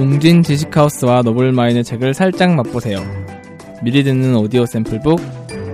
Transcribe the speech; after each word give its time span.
웅진 0.00 0.42
지식하우스와 0.42 1.20
노블마인의 1.20 1.84
책을 1.84 2.14
살짝 2.14 2.54
맛보세요. 2.54 3.04
미리 3.82 4.02
듣는 4.02 4.34
오디오 4.34 4.64
샘플북, 4.64 5.20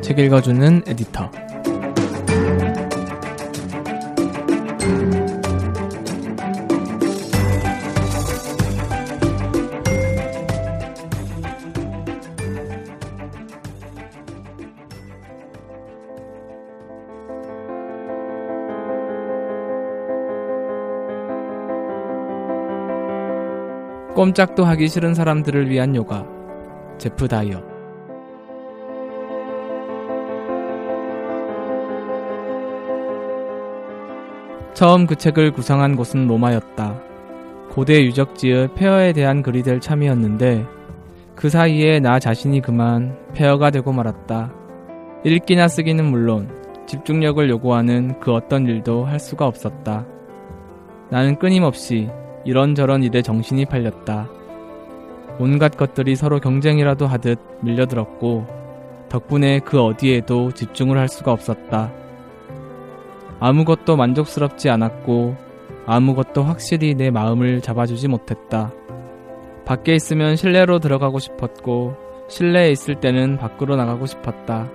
책 0.03 0.19
읽어주는 0.19 0.83
에디터. 0.85 1.46
꼼짝도 24.17 24.65
하기 24.65 24.89
싫은 24.89 25.13
사람들을 25.13 25.69
위한 25.69 25.95
요가. 25.95 26.27
제프 26.97 27.29
다이어. 27.29 27.63
처음 34.73 35.07
그 35.07 35.17
책을 35.17 35.53
구성한 35.53 35.97
곳은 35.97 36.29
로마였다. 36.29 36.99
고대 37.73 38.03
유적지의 38.05 38.69
폐허에 38.75 39.13
대한 39.13 39.43
글이 39.43 39.63
될 39.63 39.81
참이었는데 39.81 40.65
그 41.35 41.51
사이에 41.51 42.01
나 42.01 42.19
자신이 42.19 42.63
그만 42.63 43.19
폐허가 43.35 43.71
되고 43.71 43.93
말았다. 43.93 44.51
읽기나 45.25 45.69
쓰기는 45.69 46.03
물론 46.03 46.49
집중력을 46.87 47.51
요구하는 47.51 48.19
그 48.21 48.33
어떤 48.33 48.67
일도 48.67 49.05
할 49.05 49.21
수가 49.21 49.47
없었다. 49.47 50.07
나는 51.11 51.39
끊임없이 51.39 52.09
이런저런 52.47 53.03
일에 53.03 53.23
정신이 53.23 53.67
팔렸다. 53.67 54.29
온갖 55.39 55.77
것들이 55.77 56.17
서로 56.17 56.39
경쟁이라도 56.39 57.07
하듯 57.07 57.39
밀려들었고 57.61 58.47
덕분에 59.09 59.59
그 59.61 59.83
어디에도 59.83 60.53
집중을 60.53 60.97
할 60.97 61.09
수가 61.09 61.33
없었다. 61.33 61.93
아무것도 63.41 63.97
만족스럽지 63.97 64.71
않았고 64.71 65.37
아무것도 65.87 66.43
확실히 66.43 66.95
내 66.95 67.11
마음을 67.11 67.61
잡아주지 67.61 68.09
못했다. 68.09 68.73
밖에 69.65 69.95
있으면 69.95 70.37
실내로 70.37 70.79
들어가고 70.79 71.19
싶었고 71.19 71.97
실내에 72.29 72.71
있을 72.71 72.95
때는 72.95 73.37
밖으로 73.37 73.77
나가고 73.77 74.07
싶었다. 74.07 74.69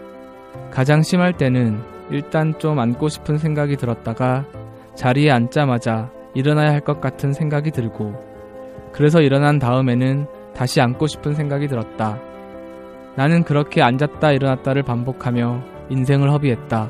가장 0.69 1.01
심할 1.01 1.37
때는 1.37 1.81
일단 2.11 2.57
좀 2.59 2.79
앉고 2.79 3.07
싶은 3.07 3.37
생각이 3.37 3.77
들었다가 3.77 4.45
자리에 4.95 5.31
앉자마자 5.31 6.11
일어나야 6.33 6.71
할 6.71 6.81
것 6.81 7.01
같은 7.01 7.33
생각이 7.33 7.71
들고 7.71 8.15
그래서 8.93 9.21
일어난 9.21 9.59
다음에는 9.59 10.25
다시 10.53 10.81
앉고 10.81 11.07
싶은 11.07 11.33
생각이 11.33 11.67
들었다. 11.67 12.19
나는 13.15 13.43
그렇게 13.43 13.81
앉았다 13.81 14.31
일어났다를 14.31 14.83
반복하며 14.83 15.63
인생을 15.89 16.31
허비했다. 16.31 16.89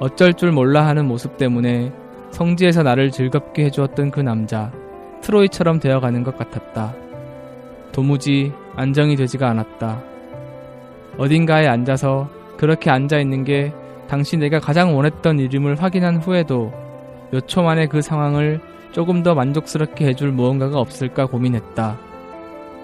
어쩔 0.00 0.34
줄 0.34 0.52
몰라 0.52 0.86
하는 0.86 1.06
모습 1.06 1.36
때문에 1.36 1.92
성지에서 2.30 2.82
나를 2.82 3.10
즐겁게 3.10 3.64
해주었던 3.66 4.10
그 4.10 4.20
남자, 4.20 4.72
트로이처럼 5.20 5.80
되어가는 5.80 6.22
것 6.22 6.36
같았다. 6.36 6.94
도무지 7.92 8.52
안정이 8.76 9.16
되지가 9.16 9.48
않았다. 9.48 10.02
어딘가에 11.18 11.66
앉아서 11.66 12.28
그렇게 12.56 12.90
앉아있는 12.90 13.44
게 13.44 13.72
당시 14.08 14.36
내가 14.36 14.58
가장 14.58 14.96
원했던 14.96 15.38
이름을 15.38 15.82
확인한 15.82 16.16
후에도 16.16 16.72
몇 17.32 17.46
초 17.46 17.62
만에 17.62 17.86
그 17.86 18.02
상황을 18.02 18.60
조금 18.92 19.22
더 19.22 19.34
만족스럽게 19.34 20.06
해줄 20.06 20.32
무언가가 20.32 20.78
없을까 20.80 21.26
고민했다. 21.26 21.98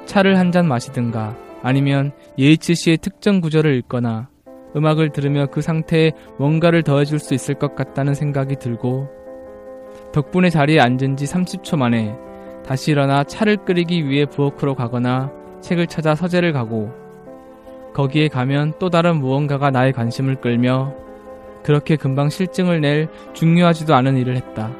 차를 0.06 0.38
한 0.38 0.52
잔 0.52 0.68
마시든가 0.68 1.36
아니면 1.62 2.12
예이츠 2.38 2.74
씨의 2.74 2.98
특정 2.98 3.40
구절을 3.40 3.74
읽거나 3.76 4.28
음악을 4.76 5.10
들으며 5.10 5.46
그 5.46 5.62
상태에 5.62 6.12
뭔가를 6.38 6.82
더해줄 6.82 7.18
수 7.18 7.34
있을 7.34 7.54
것 7.56 7.74
같다는 7.74 8.14
생각이 8.14 8.56
들고 8.56 9.08
덕분에 10.12 10.50
자리에 10.50 10.78
앉은 10.80 11.16
지 11.16 11.24
30초 11.24 11.76
만에 11.76 12.14
다시 12.64 12.92
일어나 12.92 13.24
차를 13.24 13.56
끓이기 13.64 14.08
위해 14.08 14.26
부엌으로 14.26 14.74
가거나 14.74 15.32
책을 15.60 15.86
찾아 15.88 16.14
서재를 16.14 16.52
가고 16.52 16.92
거기에 17.94 18.28
가면 18.28 18.74
또 18.78 18.90
다른 18.90 19.16
무언가가 19.16 19.70
나의 19.70 19.92
관심을 19.92 20.36
끌며 20.36 20.94
그렇게 21.66 21.96
금방 21.96 22.28
실증을 22.28 22.80
낼 22.80 23.08
중요하지도 23.32 23.92
않은 23.92 24.16
일을 24.18 24.36
했다. 24.36 24.70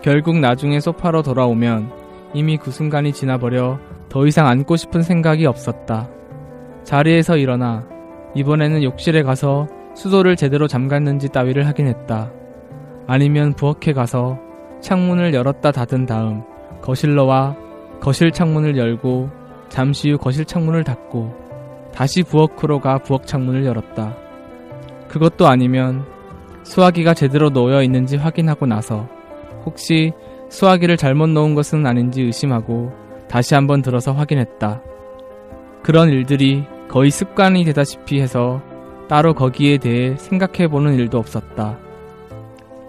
결국 0.00 0.38
나중에 0.38 0.78
소파로 0.78 1.22
돌아오면 1.22 1.90
이미 2.34 2.56
그 2.56 2.70
순간이 2.70 3.12
지나버려 3.12 3.80
더 4.08 4.26
이상 4.28 4.46
앉고 4.46 4.76
싶은 4.76 5.02
생각이 5.02 5.46
없었다. 5.46 6.08
자리에서 6.84 7.36
일어나 7.36 7.84
이번에는 8.36 8.84
욕실에 8.84 9.24
가서 9.24 9.66
수도를 9.96 10.36
제대로 10.36 10.68
잠갔는지 10.68 11.30
따위를 11.30 11.66
확인했다. 11.66 12.30
아니면 13.08 13.52
부엌에 13.54 13.92
가서 13.92 14.38
창문을 14.80 15.34
열었다 15.34 15.72
닫은 15.72 16.06
다음 16.06 16.44
거실로 16.80 17.26
와 17.26 17.56
거실 17.98 18.30
창문을 18.30 18.78
열고 18.78 19.30
잠시 19.68 20.12
후 20.12 20.16
거실 20.16 20.44
창문을 20.44 20.84
닫고 20.84 21.90
다시 21.92 22.22
부엌으로 22.22 22.78
가 22.78 22.98
부엌 22.98 23.26
창문을 23.26 23.64
열었다. 23.64 24.29
그것도 25.10 25.48
아니면 25.48 26.04
수화기가 26.62 27.14
제대로 27.14 27.50
놓여 27.50 27.82
있는지 27.82 28.16
확인하고 28.16 28.66
나서 28.66 29.08
혹시 29.66 30.12
수화기를 30.48 30.96
잘못 30.96 31.28
놓은 31.28 31.54
것은 31.54 31.84
아닌지 31.84 32.22
의심하고 32.22 32.92
다시 33.28 33.54
한번 33.54 33.82
들어서 33.82 34.12
확인했다. 34.12 34.82
그런 35.82 36.10
일들이 36.10 36.64
거의 36.88 37.10
습관이 37.10 37.64
되다시피 37.64 38.20
해서 38.20 38.62
따로 39.08 39.34
거기에 39.34 39.78
대해 39.78 40.16
생각해 40.16 40.68
보는 40.68 40.94
일도 40.94 41.18
없었다. 41.18 41.78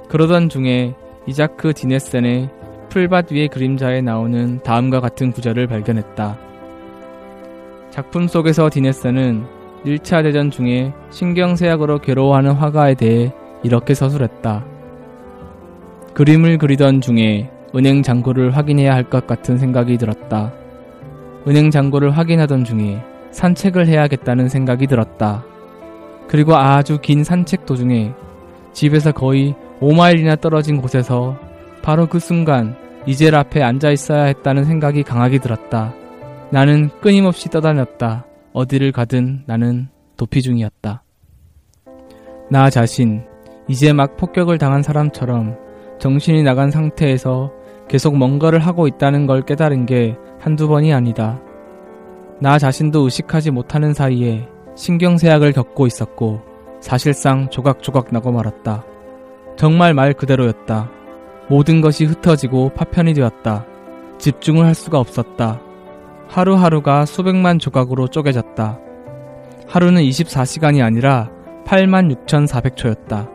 그러던 0.10 0.50
중에 0.50 0.94
이자크 1.26 1.74
디네센의 1.74 2.50
풀밭 2.90 3.32
위의 3.32 3.48
그림자에 3.48 4.02
나오는 4.02 4.62
다음과 4.62 5.00
같은 5.00 5.32
구절을 5.32 5.68
발견했다. 5.68 6.38
작품 7.90 8.28
속에서 8.28 8.70
디네센은 8.70 9.61
1차 9.86 10.24
대전 10.24 10.52
중에 10.52 10.94
신경쇠약으로 11.10 12.00
괴로워하는 12.00 12.52
화가에 12.52 12.96
대해 12.96 13.34
이렇게 13.64 13.94
서술했다. 13.94 14.66
그림을 16.14 16.58
그리던 16.58 17.02
중에 17.02 17.50
은행 17.76 18.04
잔고를 18.04 18.56
확인해야 18.56 18.94
할 18.94 19.04
것 19.06 19.26
같은 19.28 19.58
생각이 19.58 19.98
들었다. 19.98 20.54
은행 21.48 21.72
잔고를 21.72 22.12
확인하던 22.12 22.64
중에 22.64 23.02
산책을 23.32 23.88
해야겠다는 23.88 24.50
생각이 24.50 24.88
들었다. 24.88 25.44
그리고 26.28 26.56
아주 26.56 27.00
긴 27.02 27.24
산책 27.24 27.66
도중에 27.66 28.14
집에서 28.74 29.12
거의 29.12 29.56
5마일이나 29.80 30.40
떨어진 30.40 30.82
곳에서 30.82 31.38
바로 31.82 32.06
그 32.08 32.20
순간 32.20 32.76
이젤 33.06 33.34
앞에 33.36 33.64
앉아 33.64 33.90
있어야 33.92 34.24
했다는 34.26 34.66
생각이 34.66 35.04
강하게 35.04 35.40
들었다. 35.40 35.94
나는 36.52 36.90
끊임없이 37.02 37.50
떠다녔다. 37.50 38.26
어디를 38.54 38.92
가든 38.92 39.44
나는 39.46 39.88
도피 40.18 40.42
중이었다. 40.42 41.04
나 42.50 42.70
자신, 42.70 43.24
이제 43.68 43.94
막 43.94 44.18
폭격을 44.18 44.58
당한 44.58 44.84
사람처럼 44.84 45.58
정신이 46.00 46.44
나간 46.44 46.72
상태에서 46.72 47.54
계속 47.88 48.18
뭔가를 48.18 48.60
하고 48.60 48.88
있다는 48.88 49.28
걸 49.28 49.42
깨달은 49.42 49.86
게 49.86 50.18
한두 50.40 50.68
번이 50.68 50.94
아니다. 50.94 51.42
나 52.40 52.58
자신도 52.58 53.02
의식하지 53.02 53.52
못하는 53.52 53.94
사이에 53.94 54.48
신경쇠약을 54.76 55.54
겪고 55.54 55.88
있었고 55.88 56.42
사실상 56.80 57.50
조각조각 57.50 58.12
나고 58.12 58.32
말았다. 58.32 58.84
정말 59.56 59.94
말 59.94 60.14
그대로였다. 60.14 60.90
모든 61.50 61.82
것이 61.82 62.06
흩어지고 62.06 62.70
파편이 62.70 63.14
되었다. 63.14 63.66
집중을 64.18 64.66
할 64.66 64.74
수가 64.74 65.00
없었다. 65.00 65.62
하루하루가 66.32 67.06
수백만 67.06 67.60
조각으로 67.60 68.08
쪼개졌다. 68.08 68.80
하루는 69.68 70.02
24시간이 70.02 70.82
아니라 70.82 71.30
86,400초였다. 71.66 73.30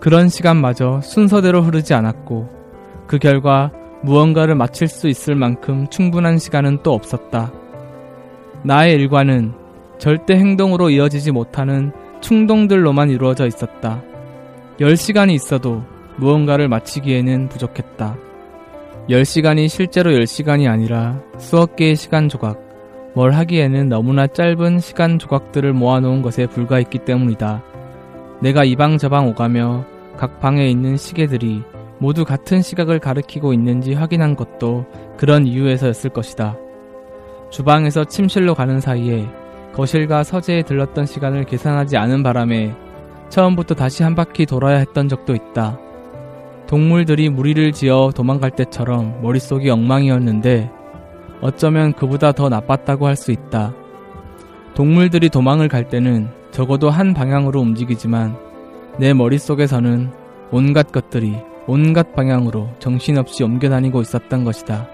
그런 0.00 0.28
시간마저 0.28 1.00
순서대로 1.00 1.62
흐르지 1.62 1.94
않았고 1.94 2.48
그 3.06 3.18
결과 3.18 3.70
무언가를 4.02 4.56
마칠 4.56 4.88
수 4.88 5.08
있을 5.08 5.36
만큼 5.36 5.86
충분한 5.90 6.38
시간은 6.38 6.82
또 6.82 6.92
없었다. 6.92 7.52
나의 8.64 8.94
일과는 8.94 9.54
절대 9.98 10.34
행동으로 10.34 10.90
이어지지 10.90 11.30
못하는 11.30 11.92
충동들로만 12.20 13.10
이루어져 13.10 13.46
있었다. 13.46 14.02
10시간이 14.80 15.34
있어도 15.34 15.84
무언가를 16.16 16.68
마치기에는 16.68 17.48
부족했다. 17.48 18.16
10시간이 19.08 19.68
실제로 19.68 20.10
10시간이 20.10 20.68
아니라 20.68 21.22
수억 21.38 21.76
개의 21.76 21.96
시간 21.96 22.28
조각, 22.28 22.60
뭘 23.14 23.32
하기에는 23.32 23.88
너무나 23.88 24.26
짧은 24.26 24.80
시간 24.80 25.18
조각들을 25.18 25.72
모아놓은 25.72 26.20
것에 26.20 26.46
불과했기 26.46 27.00
때문이다. 27.00 27.62
내가 28.42 28.64
이방저방 28.64 29.28
오가며 29.28 29.86
각 30.18 30.40
방에 30.40 30.68
있는 30.68 30.98
시계들이 30.98 31.62
모두 31.98 32.26
같은 32.26 32.60
시각을 32.60 32.98
가리키고 32.98 33.54
있는지 33.54 33.94
확인한 33.94 34.36
것도 34.36 34.84
그런 35.16 35.46
이유에서였을 35.46 36.10
것이다. 36.10 36.56
주방에서 37.50 38.04
침실로 38.04 38.54
가는 38.54 38.78
사이에 38.78 39.26
거실과 39.72 40.22
서재에 40.22 40.62
들렀던 40.62 41.06
시간을 41.06 41.44
계산하지 41.44 41.96
않은 41.96 42.22
바람에 42.22 42.74
처음부터 43.30 43.74
다시 43.74 44.02
한 44.02 44.14
바퀴 44.14 44.44
돌아야 44.44 44.76
했던 44.76 45.08
적도 45.08 45.34
있다. 45.34 45.78
동물들이 46.68 47.30
무리를 47.30 47.72
지어 47.72 48.12
도망갈 48.14 48.50
때처럼 48.50 49.22
머릿속이 49.22 49.70
엉망이었는데 49.70 50.70
어쩌면 51.40 51.94
그보다 51.94 52.32
더 52.32 52.50
나빴다고 52.50 53.06
할 53.06 53.16
수 53.16 53.32
있다. 53.32 53.74
동물들이 54.74 55.30
도망을 55.30 55.68
갈 55.68 55.88
때는 55.88 56.28
적어도 56.50 56.90
한 56.90 57.14
방향으로 57.14 57.58
움직이지만 57.60 58.36
내 58.98 59.14
머릿속에서는 59.14 60.10
온갖 60.50 60.92
것들이 60.92 61.36
온갖 61.66 62.14
방향으로 62.14 62.68
정신없이 62.78 63.44
옮겨다니고 63.44 64.02
있었던 64.02 64.44
것이다. 64.44 64.88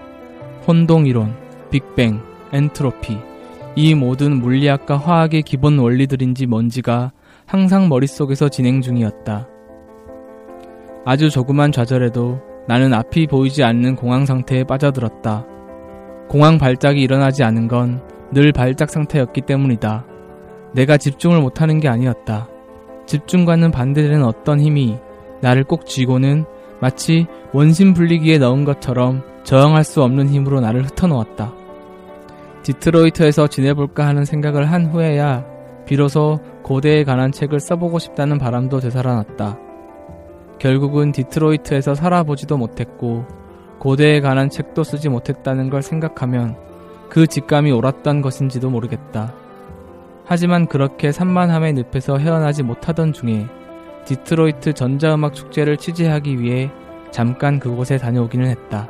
혼동이론, 0.65 1.35
빅뱅, 1.71 2.21
엔트로피, 2.53 3.17
이 3.75 3.95
모든 3.95 4.39
물리학과 4.39 4.97
화학의 4.97 5.43
기본 5.43 5.77
원리들인지 5.77 6.45
뭔지가 6.45 7.11
항상 7.45 7.89
머릿속에서 7.89 8.47
진행 8.47 8.81
중이었다. 8.81 9.49
아주 11.05 11.29
조그만 11.29 11.71
좌절에도 11.71 12.39
나는 12.67 12.93
앞이 12.93 13.27
보이지 13.27 13.63
않는 13.63 13.95
공황 13.95 14.25
상태에 14.25 14.63
빠져들었다. 14.63 15.45
공황 16.27 16.57
발작이 16.57 17.01
일어나지 17.01 17.43
않은 17.43 17.67
건 17.67 18.15
늘 18.31 18.51
발작 18.51 18.89
상태였기 18.89 19.41
때문이다. 19.41 20.05
내가 20.73 20.97
집중을 20.97 21.39
못하는 21.39 21.79
게 21.79 21.87
아니었다. 21.87 22.49
집중과는 23.05 23.71
반대되는 23.71 24.23
어떤 24.23 24.59
힘이 24.59 24.97
나를 25.41 25.63
꼭 25.63 25.85
쥐고는 25.85 26.45
마치 26.81 27.27
원심 27.53 27.93
분리기에 27.93 28.39
넣은 28.39 28.65
것처럼 28.65 29.23
저항할 29.43 29.83
수 29.83 30.03
없는 30.03 30.29
힘으로 30.29 30.59
나를 30.59 30.83
흩어놓았다. 30.83 31.53
디트로이트에서 32.63 33.47
지내볼까 33.47 34.05
하는 34.05 34.25
생각을 34.25 34.71
한 34.71 34.87
후에야 34.87 35.45
비로소 35.85 36.39
고대에 36.63 37.03
관한 37.03 37.31
책을 37.31 37.59
써보고 37.59 37.99
싶다는 37.99 38.39
바람도 38.39 38.79
되살아났다. 38.79 39.64
결국은 40.59 41.11
디트로이트에서 41.11 41.95
살아보지도 41.95 42.57
못했고 42.57 43.25
고대에 43.79 44.21
관한 44.21 44.49
책도 44.49 44.83
쓰지 44.83 45.09
못했다는 45.09 45.69
걸 45.69 45.81
생각하면 45.81 46.57
그 47.09 47.27
직감이 47.27 47.71
옳았던 47.71 48.21
것인지도 48.21 48.69
모르겠다. 48.69 49.33
하지만 50.25 50.65
그렇게 50.65 51.11
산만함의 51.11 51.73
늪에서 51.73 52.17
헤어나지 52.17 52.63
못하던 52.63 53.13
중에 53.13 53.47
디트로이트 54.05 54.73
전자음악 54.73 55.33
축제를 55.33 55.77
취재하기 55.77 56.39
위해 56.39 56.71
잠깐 57.11 57.59
그곳에 57.59 57.97
다녀오기는 57.97 58.47
했다. 58.47 58.89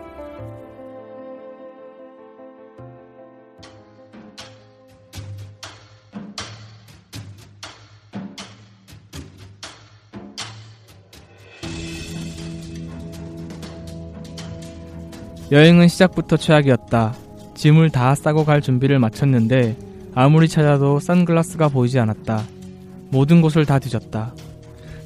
여행은 15.56 15.88
시작부터 15.88 16.36
최악이었다. 16.36 17.16
짐을 17.54 17.90
다 17.90 18.14
싸고 18.14 18.44
갈 18.44 18.60
준비를 18.60 19.00
마쳤는데 19.00 19.78
아무리 20.14 20.50
찾아도 20.50 21.00
선글라스가 21.00 21.70
보이지 21.70 21.98
않았다. 21.98 22.44
모든 23.10 23.42
곳을 23.42 23.66
다 23.66 23.80
뒤졌다. 23.80 24.34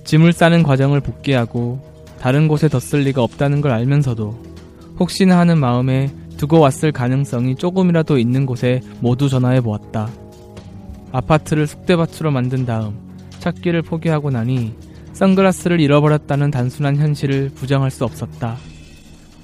짐을 0.05 0.33
싸는 0.33 0.63
과정을 0.63 1.01
복귀하고 1.01 1.79
다른 2.19 2.47
곳에 2.47 2.67
더쓸 2.67 3.01
리가 3.01 3.21
없다는 3.21 3.61
걸 3.61 3.73
알면서도 3.73 4.43
혹시나 4.99 5.37
하는 5.37 5.59
마음에 5.59 6.09
두고 6.37 6.59
왔을 6.59 6.91
가능성이 6.91 7.55
조금이라도 7.55 8.17
있는 8.17 8.47
곳에 8.47 8.81
모두 9.01 9.29
전화해 9.29 9.61
보았다. 9.61 10.09
아파트를 11.11 11.67
숙대밭으로 11.67 12.31
만든 12.31 12.65
다음 12.65 12.95
찾기를 13.37 13.83
포기하고 13.83 14.31
나니 14.31 14.73
선글라스를 15.13 15.79
잃어버렸다는 15.79 16.49
단순한 16.49 16.97
현실을 16.97 17.51
부정할 17.53 17.91
수 17.91 18.03
없었다. 18.03 18.57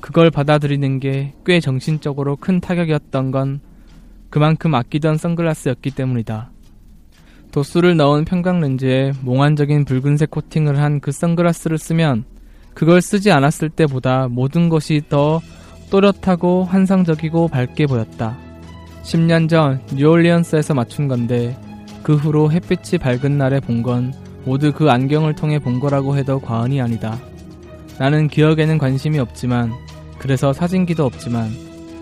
그걸 0.06 0.30
받아들이는 0.30 1.00
게 1.00 1.34
꽤 1.48 1.60
정신적으로 1.60 2.36
큰 2.36 2.60
타격이었던 2.62 3.32
건 3.32 3.60
그만큼 4.30 4.76
아끼던 4.76 5.18
선글라스였기 5.18 5.90
때문이다. 5.92 6.52
도수를 7.52 7.98
넣은 7.98 8.24
평강 8.24 8.60
렌즈에 8.60 9.14
몽환적인 9.22 9.86
붉은색 9.86 10.30
코팅을 10.30 10.78
한 10.78 11.00
그 11.00 11.12
선글라스를 11.12 11.80
쓰면 11.80 12.26
그걸 12.76 13.02
쓰지 13.02 13.32
않았을 13.32 13.70
때보다 13.72 14.28
모든 14.28 14.70
것이 14.70 15.02
더 15.10 15.42
또렷하고 15.90 16.66
환상적이고 16.66 17.48
밝게 17.48 17.88
보였다. 17.88 18.38
10년 19.04 19.50
전 19.50 19.82
뉴올리언스에서 19.92 20.76
맞춘 20.76 21.08
건데 21.08 21.58
그 22.04 22.16
후로 22.16 22.52
햇빛이 22.52 23.00
밝은 23.00 23.40
날에 23.40 23.60
본 23.60 23.82
건 23.82 24.14
모두 24.46 24.72
그 24.72 24.92
안경을 24.92 25.34
통해 25.34 25.58
본 25.58 25.80
거라고 25.80 26.16
해도 26.16 26.40
과언이 26.40 26.80
아니다. 26.80 27.18
나는 27.98 28.28
기억에는 28.28 28.78
관심이 28.78 29.18
없지만 29.18 29.72
그래서 30.26 30.54
사진기도 30.54 31.06
없지만 31.06 31.52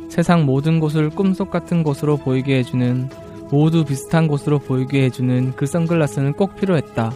세상 0.08 0.46
모든 0.46 0.80
곳을 0.80 1.10
꿈속 1.10 1.52
같은 1.52 1.84
곳으로 1.84 2.16
보이게 2.16 2.58
해주는 2.60 3.10
모두 3.52 3.84
비슷한 3.84 4.30
곳으로 4.30 4.60
보이게 4.60 5.04
해주는 5.04 5.58
그 5.58 5.66
선글라스는 5.66 6.32
꼭 6.32 6.56
필요했다. 6.56 7.12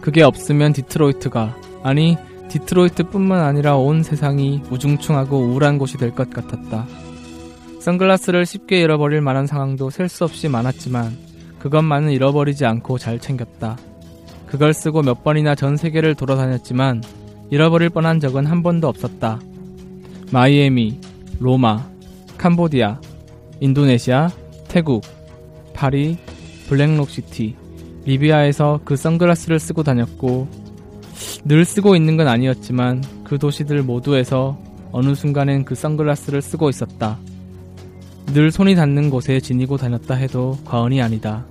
그게 0.00 0.22
없으면 0.22 0.72
디트로이트가 0.72 1.54
아니 1.82 2.16
디트로이트뿐만 2.48 3.40
아니라 3.44 3.76
온 3.76 4.02
세상이 4.02 4.62
우중충하고 4.70 5.38
우울한 5.38 5.76
곳이 5.76 5.98
될 5.98 6.12
것 6.12 6.30
같았다. 6.30 6.86
선글라스를 7.80 8.46
쉽게 8.46 8.80
잃어버릴 8.80 9.20
만한 9.20 9.46
상황도 9.46 9.90
셀 9.90 10.08
수 10.08 10.24
없이 10.24 10.48
많았지만 10.48 11.14
그것만은 11.58 12.10
잃어버리지 12.12 12.64
않고 12.64 12.96
잘 12.96 13.18
챙겼다. 13.18 13.76
그걸 14.46 14.72
쓰고 14.72 15.02
몇 15.02 15.22
번이나 15.22 15.54
전 15.54 15.76
세계를 15.76 16.14
돌아다녔지만 16.14 17.02
잃어버릴 17.50 17.90
뻔한 17.90 18.18
적은 18.18 18.46
한 18.46 18.62
번도 18.62 18.88
없었다. 18.88 19.40
마이애미, 20.32 21.00
로마, 21.40 21.84
캄보디아, 22.38 23.00
인도네시아, 23.60 24.30
태국, 24.68 25.02
파리, 25.74 26.16
블랙록시티, 26.68 27.56
리비아에서 28.04 28.80
그 28.84 28.96
선글라스를 28.96 29.58
쓰고 29.58 29.82
다녔고 29.82 30.48
늘 31.44 31.64
쓰고 31.64 31.96
있는 31.96 32.16
건 32.16 32.28
아니었지만 32.28 33.02
그 33.24 33.38
도시들 33.38 33.82
모두에서 33.82 34.56
어느 34.92 35.14
순간엔 35.14 35.64
그 35.64 35.74
선글라스를 35.74 36.42
쓰고 36.42 36.70
있었다. 36.70 37.18
늘 38.26 38.52
손이 38.52 38.76
닿는 38.76 39.10
곳에 39.10 39.40
지니고 39.40 39.76
다녔다 39.76 40.14
해도 40.14 40.56
과언이 40.64 41.02
아니다. 41.02 41.44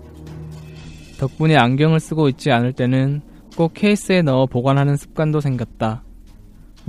덕분에 1.20 1.58
안경을 1.58 2.00
쓰고 2.00 2.30
있지 2.30 2.52
않을 2.52 2.72
때는 2.72 3.22
꼭 3.58 3.74
케이스에 3.74 4.22
넣어 4.22 4.46
보관하는 4.46 4.96
습관도 4.96 5.42
생겼다. 5.42 6.04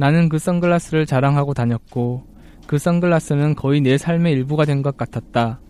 나는 0.00 0.30
그 0.30 0.38
선글라스를 0.38 1.04
자랑하고 1.04 1.52
다녔고 1.52 2.24
그 2.66 2.78
선글라스는 2.78 3.54
거의 3.54 3.82
내 3.82 3.98
삶의 3.98 4.32
일부가 4.32 4.64
된 4.64 4.80
것 4.80 4.96
같았다. 4.96 5.60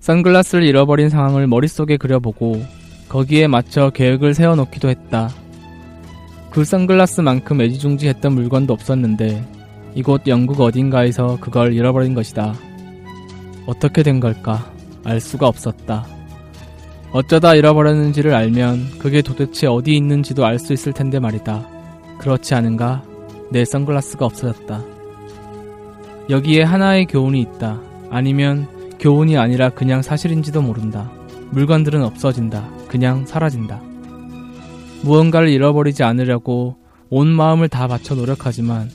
선글라스를 0.00 0.64
잃어버린 0.64 1.08
상황을 1.08 1.46
머릿속에 1.46 1.96
그려보고 1.96 2.60
거기에 3.08 3.46
맞춰 3.46 3.90
계획을 3.90 4.34
세워놓기도 4.34 4.88
했다. 4.88 5.30
그 6.50 6.64
선글라스만큼 6.64 7.60
애지중지했던 7.60 8.32
물건도 8.32 8.72
없었는데 8.72 9.46
이곳 9.94 10.26
영국 10.26 10.60
어딘가에서 10.60 11.38
그걸 11.40 11.72
잃어버린 11.72 12.14
것이다. 12.14 12.52
어떻게 13.66 14.02
된 14.02 14.18
걸까? 14.18 14.72
알 15.04 15.20
수가 15.20 15.46
없었다. 15.46 16.04
어쩌다 17.12 17.54
잃어버렸는지를 17.54 18.34
알면 18.34 18.98
그게 18.98 19.22
도대체 19.22 19.68
어디 19.68 19.94
있는지도 19.94 20.44
알 20.44 20.58
수 20.58 20.72
있을 20.72 20.92
텐데 20.92 21.20
말이다. 21.20 21.75
그렇지 22.18 22.54
않은가? 22.54 23.02
내 23.50 23.64
선글라스가 23.64 24.24
없어졌다. 24.26 24.82
여기에 26.28 26.62
하나의 26.62 27.06
교훈이 27.06 27.40
있다. 27.40 27.80
아니면 28.10 28.66
교훈이 28.98 29.36
아니라 29.36 29.70
그냥 29.70 30.02
사실인지도 30.02 30.62
모른다. 30.62 31.10
물건들은 31.50 32.02
없어진다. 32.02 32.68
그냥 32.88 33.24
사라진다. 33.26 33.80
무언가를 35.02 35.48
잃어버리지 35.48 36.02
않으려고 36.02 36.76
온 37.10 37.28
마음을 37.28 37.68
다 37.68 37.86
바쳐 37.86 38.14
노력하지만 38.14 38.90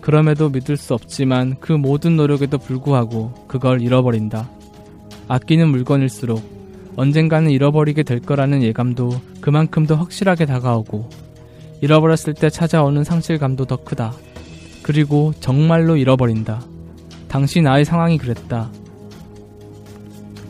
그럼에도 0.00 0.48
믿을 0.48 0.76
수 0.76 0.94
없지만 0.94 1.56
그 1.60 1.72
모든 1.72 2.16
노력에도 2.16 2.58
불구하고 2.58 3.46
그걸 3.46 3.82
잃어버린다. 3.82 4.48
아끼는 5.28 5.68
물건일수록 5.68 6.42
언젠가는 6.96 7.50
잃어버리게 7.50 8.02
될 8.02 8.20
거라는 8.20 8.62
예감도 8.62 9.20
그만큼 9.40 9.86
더 9.86 9.94
확실하게 9.94 10.46
다가오고 10.46 11.08
잃어버렸을 11.82 12.34
때 12.34 12.48
찾아오는 12.48 13.02
상실감도 13.02 13.64
더 13.64 13.76
크다. 13.76 14.12
그리고 14.82 15.32
정말로 15.40 15.96
잃어버린다. 15.96 16.62
당시 17.26 17.60
나의 17.60 17.84
상황이 17.84 18.18
그랬다. 18.18 18.70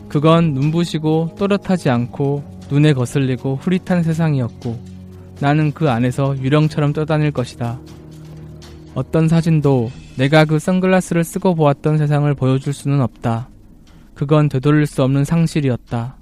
그건 0.09 0.53
눈부시고 0.53 1.35
또렷하지 1.39 1.89
않고 1.89 2.43
눈에 2.69 2.93
거슬리고 2.93 3.55
흐릿한 3.55 4.03
세상이었고 4.03 4.79
나는 5.39 5.71
그 5.73 5.89
안에서 5.89 6.37
유령처럼 6.37 6.93
떠다닐 6.93 7.31
것이다. 7.31 7.79
어떤 8.93 9.27
사진도 9.27 9.89
내가 10.17 10.45
그 10.45 10.59
선글라스를 10.59 11.23
쓰고 11.23 11.55
보았던 11.55 11.97
세상을 11.97 12.31
보여줄 12.35 12.73
수는 12.73 13.01
없다. 13.01 13.49
그건 14.13 14.49
되돌릴 14.49 14.85
수 14.85 15.01
없는 15.01 15.25
상실이었다. 15.25 16.15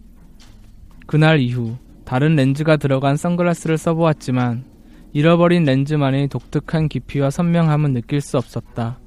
그날 1.05 1.41
이후 1.41 1.75
다른 2.05 2.37
렌즈가 2.37 2.77
들어간 2.77 3.17
선글라스를 3.17 3.77
써보았지만 3.77 4.70
잃어버린 5.13 5.65
렌즈만의 5.65 6.29
독특한 6.29 6.87
깊이와 6.87 7.29
선명함은 7.29 7.93
느낄 7.93 8.21
수 8.21 8.37
없었다. 8.37 8.97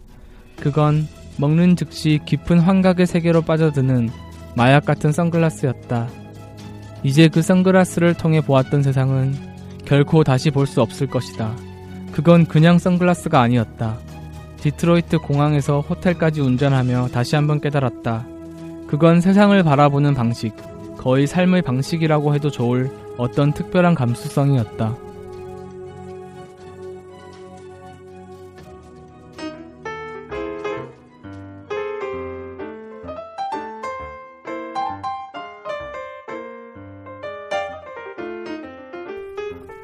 그건 0.61 1.09
먹는 1.39 1.77
즉시 1.77 2.21
깊은 2.25 2.61
환각의 2.61 3.07
세계로 3.07 3.43
빠져드는 3.43 4.11
마약 4.57 4.85
같은 4.85 5.13
선글라스였다. 5.13 6.09
이제 7.03 7.29
그 7.29 7.43
선글라스를 7.43 8.15
통해 8.15 8.41
보았던 8.41 8.83
세상은 8.83 9.35
결코 9.85 10.25
다시 10.25 10.51
볼 10.51 10.67
수 10.67 10.81
없을 10.81 11.07
것이다. 11.07 11.55
그건 12.13 12.47
그냥 12.47 12.79
선글라스가 12.79 13.41
아니었다. 13.41 13.99
디트로이트 14.59 15.19
공항에서 15.19 15.81
호텔까지 15.81 16.41
운전하며 16.41 17.09
다시 17.13 17.35
한번 17.37 17.61
깨달았다. 17.61 18.27
그건 18.87 19.21
세상을 19.21 19.61
바라보는 19.63 20.15
방식, 20.15 20.55
거의 20.97 21.27
삶의 21.27 21.63
방식이라고 21.63 22.35
해도 22.35 22.51
좋을 22.51 22.91
어떤 23.19 23.53
특별한 23.53 23.95
감수성이었다. 23.95 25.04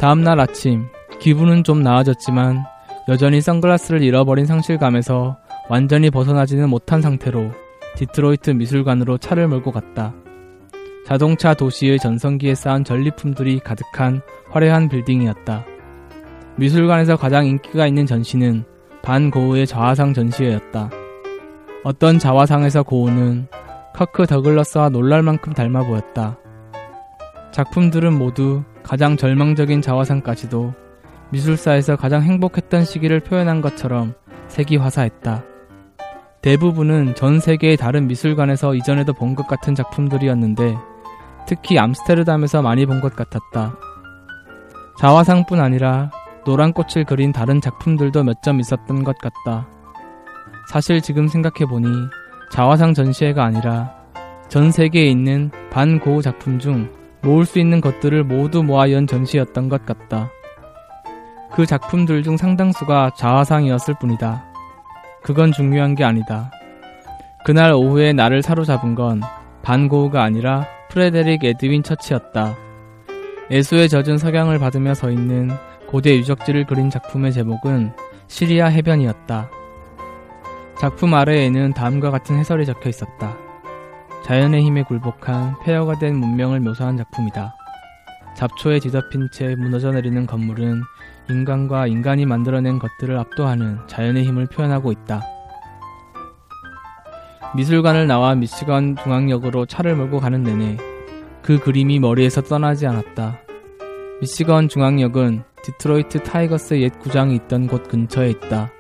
다음날 0.00 0.40
아침, 0.40 0.88
기분은 1.18 1.62
좀 1.62 1.82
나아졌지만 1.82 2.64
여전히 3.08 3.42
선글라스를 3.42 4.02
잃어버린 4.02 4.46
상실감에서 4.46 5.36
완전히 5.68 6.08
벗어나지는 6.08 6.70
못한 6.70 7.02
상태로 7.02 7.50
디트로이트 7.96 8.52
미술관으로 8.52 9.18
차를 9.18 9.46
몰고 9.48 9.72
갔다. 9.72 10.14
자동차 11.04 11.52
도시의 11.52 11.98
전성기에 11.98 12.54
쌓은 12.54 12.84
전리품들이 12.84 13.58
가득한 13.58 14.22
화려한 14.48 14.88
빌딩이었다. 14.88 15.66
미술관에서 16.56 17.16
가장 17.16 17.44
인기가 17.44 17.86
있는 17.86 18.06
전시는 18.06 18.64
반 19.02 19.30
고흐의 19.30 19.66
자화상 19.66 20.14
전시회였다. 20.14 20.88
어떤 21.84 22.18
자화상에서 22.18 22.84
고흐는 22.84 23.48
커크 23.94 24.26
더글러스와 24.26 24.88
놀랄 24.88 25.22
만큼 25.22 25.52
닮아 25.52 25.82
보였다. 25.82 26.38
작품들은 27.52 28.16
모두 28.16 28.62
가장 28.90 29.16
절망적인 29.16 29.82
자화상까지도 29.82 30.74
미술사에서 31.30 31.94
가장 31.94 32.24
행복했던 32.24 32.84
시기를 32.84 33.20
표현한 33.20 33.60
것처럼 33.60 34.14
색이 34.48 34.78
화사했다. 34.78 35.44
대부분은 36.42 37.14
전 37.14 37.38
세계의 37.38 37.76
다른 37.76 38.08
미술관에서 38.08 38.74
이전에도 38.74 39.12
본 39.12 39.36
것 39.36 39.46
같은 39.46 39.76
작품들이었는데 39.76 40.74
특히 41.46 41.78
암스테르담에서 41.78 42.62
많이 42.62 42.84
본 42.84 43.00
것 43.00 43.14
같았다. 43.14 43.76
자화상뿐 44.98 45.60
아니라 45.60 46.10
노란 46.44 46.72
꽃을 46.72 47.04
그린 47.04 47.30
다른 47.30 47.60
작품들도 47.60 48.24
몇 48.24 48.42
점 48.42 48.58
있었던 48.58 49.04
것 49.04 49.16
같다. 49.18 49.68
사실 50.68 51.00
지금 51.00 51.28
생각해보니 51.28 51.86
자화상 52.50 52.94
전시회가 52.94 53.44
아니라 53.44 53.94
전 54.48 54.72
세계에 54.72 55.06
있는 55.06 55.52
반고흐 55.70 56.22
작품 56.22 56.58
중 56.58 56.90
모을 57.22 57.44
수 57.44 57.58
있는 57.58 57.80
것들을 57.80 58.24
모두 58.24 58.62
모아 58.62 58.90
연 58.90 59.06
전시였던 59.06 59.68
것 59.68 59.84
같다. 59.84 60.30
그 61.52 61.66
작품들 61.66 62.22
중 62.22 62.36
상당수가 62.36 63.12
자화상이었을 63.16 63.94
뿐이다. 64.00 64.44
그건 65.22 65.52
중요한 65.52 65.94
게 65.94 66.04
아니다. 66.04 66.50
그날 67.44 67.72
오후에 67.72 68.12
나를 68.12 68.42
사로잡은 68.42 68.94
건 68.94 69.20
반고흐가 69.62 70.22
아니라 70.22 70.66
프레데릭 70.90 71.44
에드윈 71.44 71.82
처치였다. 71.82 72.56
애수에 73.50 73.88
젖은 73.88 74.18
석양을 74.18 74.58
받으며 74.58 74.94
서 74.94 75.10
있는 75.10 75.50
고대 75.86 76.14
유적지를 76.14 76.66
그린 76.66 76.88
작품의 76.88 77.32
제목은 77.32 77.92
시리아 78.28 78.66
해변이었다. 78.66 79.50
작품 80.78 81.14
아래에는 81.14 81.74
다음과 81.74 82.10
같은 82.10 82.38
해설이 82.38 82.64
적혀 82.64 82.88
있었다. 82.88 83.36
자연의 84.24 84.62
힘에 84.62 84.82
굴복한 84.84 85.56
폐허가 85.64 85.98
된 85.98 86.16
문명을 86.16 86.60
묘사한 86.60 86.96
작품이다. 86.96 87.54
잡초에 88.36 88.78
뒤덮인 88.78 89.28
채 89.32 89.54
무너져 89.56 89.90
내리는 89.90 90.26
건물은 90.26 90.82
인간과 91.28 91.86
인간이 91.86 92.26
만들어낸 92.26 92.78
것들을 92.78 93.18
압도하는 93.18 93.78
자연의 93.86 94.24
힘을 94.24 94.46
표현하고 94.46 94.92
있다. 94.92 95.22
미술관을 97.54 98.06
나와 98.06 98.34
미시건 98.34 98.96
중앙역으로 99.02 99.66
차를 99.66 99.96
몰고 99.96 100.20
가는 100.20 100.42
내내 100.42 100.76
그 101.42 101.58
그림이 101.58 101.98
머리에서 101.98 102.42
떠나지 102.42 102.86
않았다. 102.86 103.38
미시건 104.20 104.68
중앙역은 104.68 105.42
디트로이트 105.62 106.22
타이거스 106.22 106.80
옛 106.80 106.98
구장이 107.00 107.34
있던 107.36 107.66
곳 107.66 107.88
근처에 107.88 108.30
있다. 108.30 108.70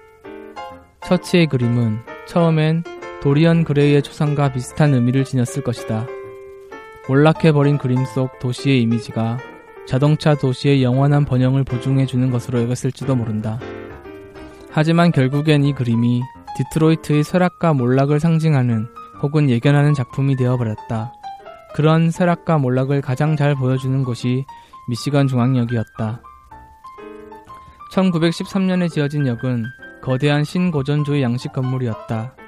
처치의 1.02 1.46
그림은 1.48 1.98
처음엔 2.26 2.84
도리언 3.22 3.64
그레이의 3.64 4.02
초상과 4.02 4.50
비슷한 4.52 4.94
의미를 4.94 5.24
지녔을 5.24 5.62
것이다. 5.62 6.06
몰락해버린 7.06 7.76
그림 7.76 8.02
속 8.06 8.38
도시의 8.38 8.80
이미지가 8.80 9.38
자동차 9.86 10.34
도시의 10.34 10.82
영원한 10.82 11.26
번영을 11.26 11.64
보증해주는 11.64 12.30
것으로 12.30 12.62
여겼을지도 12.62 13.14
모른다. 13.16 13.60
하지만 14.70 15.12
결국엔 15.12 15.64
이 15.64 15.74
그림이 15.74 16.22
디트로이트의 16.56 17.22
쇠락과 17.24 17.74
몰락을 17.74 18.20
상징하는 18.20 18.86
혹은 19.20 19.50
예견하는 19.50 19.92
작품이 19.92 20.36
되어버렸다. 20.36 21.12
그런 21.74 22.10
쇠락과 22.10 22.56
몰락을 22.56 23.02
가장 23.02 23.36
잘 23.36 23.54
보여주는 23.54 24.02
곳이 24.02 24.46
미시건 24.88 25.28
중앙역이었다. 25.28 26.22
1913년에 27.92 28.88
지어진 28.88 29.26
역은 29.26 29.66
거대한 30.02 30.42
신고전주의 30.42 31.22
양식 31.22 31.52
건물이었다. 31.52 32.39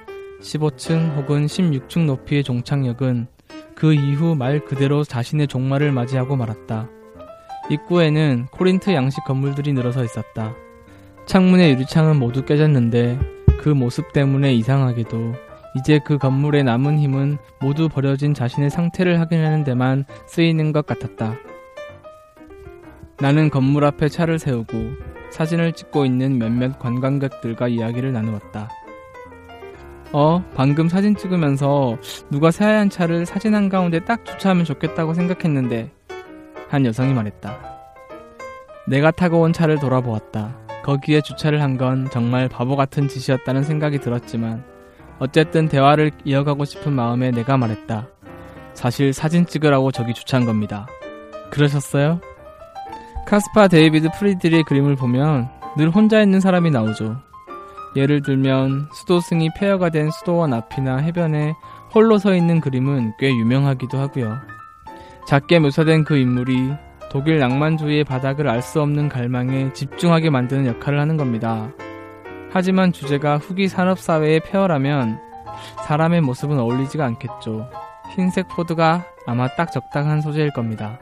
15층 0.43 1.17
혹은 1.17 1.47
16층 1.47 2.05
높이의 2.05 2.43
종착역은 2.43 3.27
그 3.75 3.95
이후 3.95 4.35
말 4.35 4.65
그대로 4.65 5.05
자신의 5.05 5.47
종말을 5.47 5.93
맞이하고 5.93 6.37
말았다. 6.37 6.89
입구에는 7.71 8.47
코린트 8.51 8.93
양식 8.93 9.25
건물들이 9.25 9.73
늘어서 9.73 10.05
있었다. 10.05 10.55
창문의 11.27 11.73
유리창은 11.73 12.19
모두 12.19 12.45
깨졌는데 12.45 13.19
그 13.61 13.69
모습 13.69 14.13
때문에 14.13 14.53
이상하게도 14.55 15.35
이제 15.79 16.01
그 16.05 16.19
건물의 16.19 16.65
남은 16.65 16.99
힘은 16.99 17.39
모두 17.61 17.89
버려진 17.89 18.35
자신의 18.35 18.71
상태를 18.71 19.21
확인하는 19.21 19.65
데만 19.65 20.05
쓰이는 20.27 20.73
것 20.73 20.85
같았다. 20.85 21.37
나는 23.21 23.49
건물 23.49 23.85
앞에 23.85 24.09
차를 24.09 24.39
세우고 24.39 24.77
사진을 25.31 25.73
찍고 25.73 26.05
있는 26.05 26.39
몇몇 26.39 26.79
관광객들과 26.79 27.69
이야기를 27.69 28.13
나누었다. 28.13 28.69
어, 30.13 30.45
방금 30.55 30.89
사진 30.89 31.17
찍으면서 31.17 31.97
누가 32.31 32.51
새하얀 32.51 32.91
차를 32.91 33.25
사진 33.25 33.55
한가운데 33.55 34.01
딱 34.05 34.25
주차하면 34.25 34.65
좋겠다고 34.65 35.15
생각했는데, 35.15 35.91
한 36.69 36.85
여성이 36.85 37.15
말했다. 37.15 37.59
내가 38.89 39.11
타고 39.11 39.41
온 39.41 39.53
차를 39.53 39.79
돌아보았다. 39.79 40.57
거기에 40.85 41.21
주차를 41.23 41.63
한 41.63 41.79
건 41.79 42.09
정말 42.11 42.49
바보 42.49 42.77
같은 42.77 43.09
짓이었다는 43.09 43.63
생각이 43.63 44.01
들었지만, 44.01 44.65
어쨌든 45.19 45.69
대화를 45.69 46.11
이어가고 46.25 46.65
싶은 46.65 46.93
마음에 46.93 47.31
내가 47.31 47.57
말했다. 47.57 48.09
사실 48.75 49.13
사진 49.13 49.47
찍으라고 49.47 49.93
저기 49.93 50.13
주차한 50.13 50.45
겁니다. 50.45 50.87
그러셨어요? 51.51 52.21
카스파 53.27 53.69
데이비드 53.69 54.09
프리드리히의 54.19 54.65
그림을 54.65 54.97
보면 54.97 55.49
늘 55.77 55.91
혼자 55.91 56.21
있는 56.21 56.41
사람이 56.41 56.71
나오죠. 56.71 57.17
예를 57.95 58.23
들면 58.23 58.89
수도승이 58.93 59.51
폐허가 59.57 59.91
된 59.91 60.11
수도원 60.11 60.55
앞이나 60.55 60.99
해변에 60.99 61.55
홀로 61.95 62.19
서 62.19 62.35
있는 62.35 62.61
그림은 62.61 63.15
꽤 63.19 63.29
유명하기도 63.29 63.99
하고요. 63.99 64.39
작게 65.27 65.59
묘사된 65.59 66.05
그 66.05 66.17
인물이 66.17 66.73
독일 67.11 67.39
낭만주의의 67.39 68.05
바닥을 68.05 68.49
알 68.49 68.63
수 68.63 68.81
없는 68.81 69.09
갈망에 69.09 69.73
집중하게 69.75 70.31
만드는 70.31 70.67
역할을 70.67 70.99
하는 70.99 71.17
겁니다. 71.17 71.71
하지만 72.51 72.93
주제가 72.93 73.39
후기 73.39 73.69
산업사회의 73.69 74.41
폐허라면 74.41 75.19
사람의 75.87 76.23
모습은 76.23 76.59
어울리지가 76.59 77.05
않겠죠. 77.05 77.69
흰색 78.15 78.49
포드가 78.49 79.05
아마 79.27 79.49
딱 79.49 79.71
적당한 79.71 80.21
소재일 80.21 80.51
겁니다. 80.53 80.99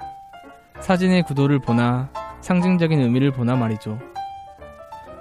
사진의 0.81 1.23
구도를 1.23 1.61
보나 1.61 2.09
상징적인 2.41 3.01
의미를 3.01 3.31
보나 3.31 3.55
말이죠. 3.55 3.99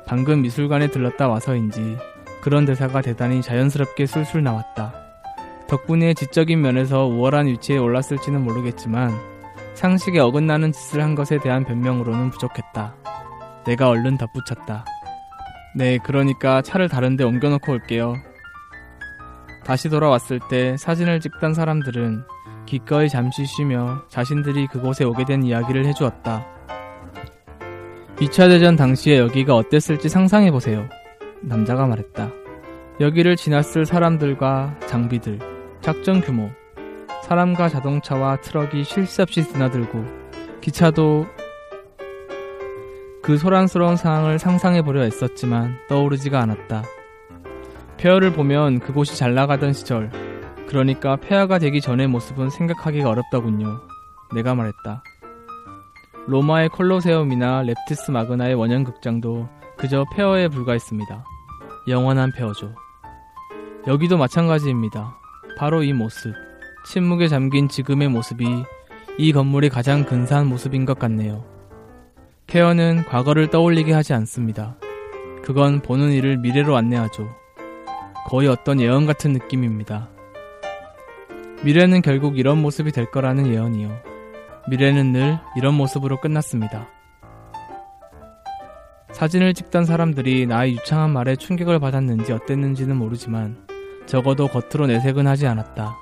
방금 0.09 0.41
미술관에 0.41 0.87
들렀다 0.87 1.27
와서인지 1.27 1.95
그런 2.41 2.65
대사가 2.65 2.99
대단히 2.99 3.43
자연스럽게 3.43 4.07
술술 4.07 4.41
나왔다. 4.41 4.91
덕분에 5.67 6.15
지적인 6.15 6.59
면에서 6.59 7.05
우월한 7.05 7.45
위치에 7.45 7.77
올랐을지는 7.77 8.43
모르겠지만 8.43 9.11
상식에 9.75 10.17
어긋나는 10.19 10.71
짓을 10.71 11.03
한 11.03 11.13
것에 11.13 11.37
대한 11.37 11.63
변명으로는 11.63 12.31
부족했다. 12.31 12.95
내가 13.67 13.89
얼른 13.89 14.17
덧붙였다. 14.17 14.83
네, 15.75 15.99
그러니까 15.99 16.63
차를 16.63 16.89
다른데 16.89 17.23
옮겨놓고 17.23 17.71
올게요. 17.71 18.15
다시 19.63 19.89
돌아왔을 19.89 20.39
때 20.49 20.75
사진을 20.77 21.19
찍던 21.19 21.53
사람들은 21.53 22.23
기꺼이 22.65 23.09
잠시 23.09 23.45
쉬며 23.45 24.01
자신들이 24.09 24.65
그곳에 24.65 25.03
오게 25.03 25.25
된 25.25 25.43
이야기를 25.43 25.85
해주었다. 25.85 26.58
2차 28.19 28.49
대전 28.49 28.75
당시에 28.75 29.17
여기가 29.17 29.55
어땠을지 29.55 30.09
상상해보세요. 30.09 30.89
남자가 31.41 31.87
말했다. 31.87 32.29
여기를 32.99 33.37
지났을 33.37 33.85
사람들과 33.85 34.77
장비들, 34.87 35.39
작전 35.79 36.19
규모, 36.19 36.49
사람과 37.23 37.69
자동차와 37.69 38.41
트럭이 38.41 38.83
쉴 38.83 39.05
새 39.05 39.23
없이 39.23 39.41
드나들고, 39.43 40.03
기차도 40.59 41.27
그 43.21 43.37
소란스러운 43.37 43.95
상황을 43.95 44.37
상상해보려 44.37 45.05
애썼지만 45.05 45.77
떠오르지가 45.87 46.41
않았다. 46.41 46.83
폐허를 47.95 48.33
보면 48.33 48.79
그곳이 48.79 49.17
잘 49.17 49.33
나가던 49.33 49.71
시절, 49.71 50.11
그러니까 50.67 51.15
폐허가 51.15 51.57
되기 51.57 51.79
전의 51.79 52.07
모습은 52.07 52.49
생각하기가 52.49 53.09
어렵더군요. 53.09 53.79
내가 54.35 54.55
말했다. 54.55 55.03
로마의 56.27 56.69
콜로세움이나 56.69 57.63
렙티스 57.63 58.11
마그나의 58.11 58.55
원형극장도 58.55 59.47
그저 59.77 60.05
폐허에 60.15 60.47
불과했습니다. 60.47 61.25
영원한 61.87 62.31
폐허죠. 62.31 62.75
여기도 63.87 64.17
마찬가지입니다. 64.17 65.17
바로 65.57 65.83
이 65.83 65.93
모습. 65.93 66.33
침묵에 66.85 67.27
잠긴 67.27 67.67
지금의 67.67 68.09
모습이 68.09 68.45
이 69.17 69.33
건물이 69.33 69.69
가장 69.69 70.05
근사한 70.05 70.47
모습인 70.47 70.85
것 70.85 70.97
같네요. 70.99 71.43
폐허는 72.47 73.05
과거를 73.05 73.49
떠올리게 73.49 73.93
하지 73.93 74.13
않습니다. 74.13 74.75
그건 75.43 75.81
보는 75.81 76.11
이를 76.11 76.37
미래로 76.37 76.75
안내하죠. 76.75 77.27
거의 78.27 78.47
어떤 78.47 78.79
예언 78.79 79.05
같은 79.05 79.33
느낌입니다. 79.33 80.09
미래는 81.63 82.01
결국 82.01 82.37
이런 82.37 82.61
모습이 82.61 82.91
될 82.91 83.09
거라는 83.11 83.47
예언이요. 83.47 84.08
미래는 84.69 85.13
늘 85.13 85.39
이런 85.55 85.73
모습으로 85.73 86.21
끝났습니다. 86.21 86.87
사진을 89.11 89.55
찍던 89.55 89.85
사람들이 89.85 90.45
나의 90.45 90.73
유창한 90.73 91.11
말에 91.11 91.35
충격을 91.35 91.79
받았는지 91.79 92.31
어땠는지는 92.31 92.95
모르지만 92.95 93.57
적어도 94.05 94.47
겉으로 94.47 94.85
내색은 94.87 95.25
하지 95.25 95.47
않았다. 95.47 95.97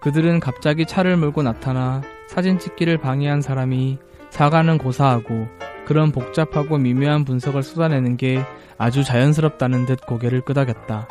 그들은 0.00 0.40
갑자기 0.40 0.86
차를 0.86 1.16
몰고 1.16 1.42
나타나 1.42 2.02
사진 2.28 2.58
찍기를 2.58 2.98
방해한 2.98 3.42
사람이 3.42 3.98
사과는 4.30 4.78
고사하고 4.78 5.48
그런 5.86 6.12
복잡하고 6.12 6.78
미묘한 6.78 7.24
분석을 7.24 7.62
쏟아내는 7.62 8.16
게 8.16 8.40
아주 8.78 9.02
자연스럽다는 9.02 9.86
듯 9.86 10.06
고개를 10.06 10.42
끄덕였다. 10.42 11.08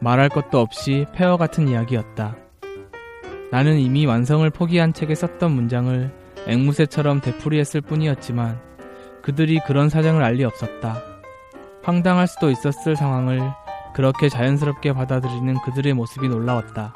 말할 0.00 0.28
것도 0.28 0.58
없이 0.58 1.06
폐허 1.14 1.36
같은 1.36 1.68
이야기였다. 1.68 2.36
나는 3.50 3.78
이미 3.78 4.06
완성을 4.06 4.48
포기한 4.50 4.92
책에 4.92 5.14
썼던 5.14 5.50
문장을 5.50 6.10
앵무새처럼 6.46 7.20
되풀이했을 7.20 7.80
뿐이었지만 7.80 8.60
그들이 9.22 9.60
그런 9.66 9.88
사정을 9.88 10.22
알 10.22 10.34
리 10.34 10.44
없었다. 10.44 11.02
황당할 11.82 12.26
수도 12.28 12.50
있었을 12.50 12.94
상황을 12.96 13.40
그렇게 13.94 14.28
자연스럽게 14.28 14.92
받아들이는 14.92 15.56
그들의 15.64 15.92
모습이 15.94 16.28
놀라웠다. 16.28 16.94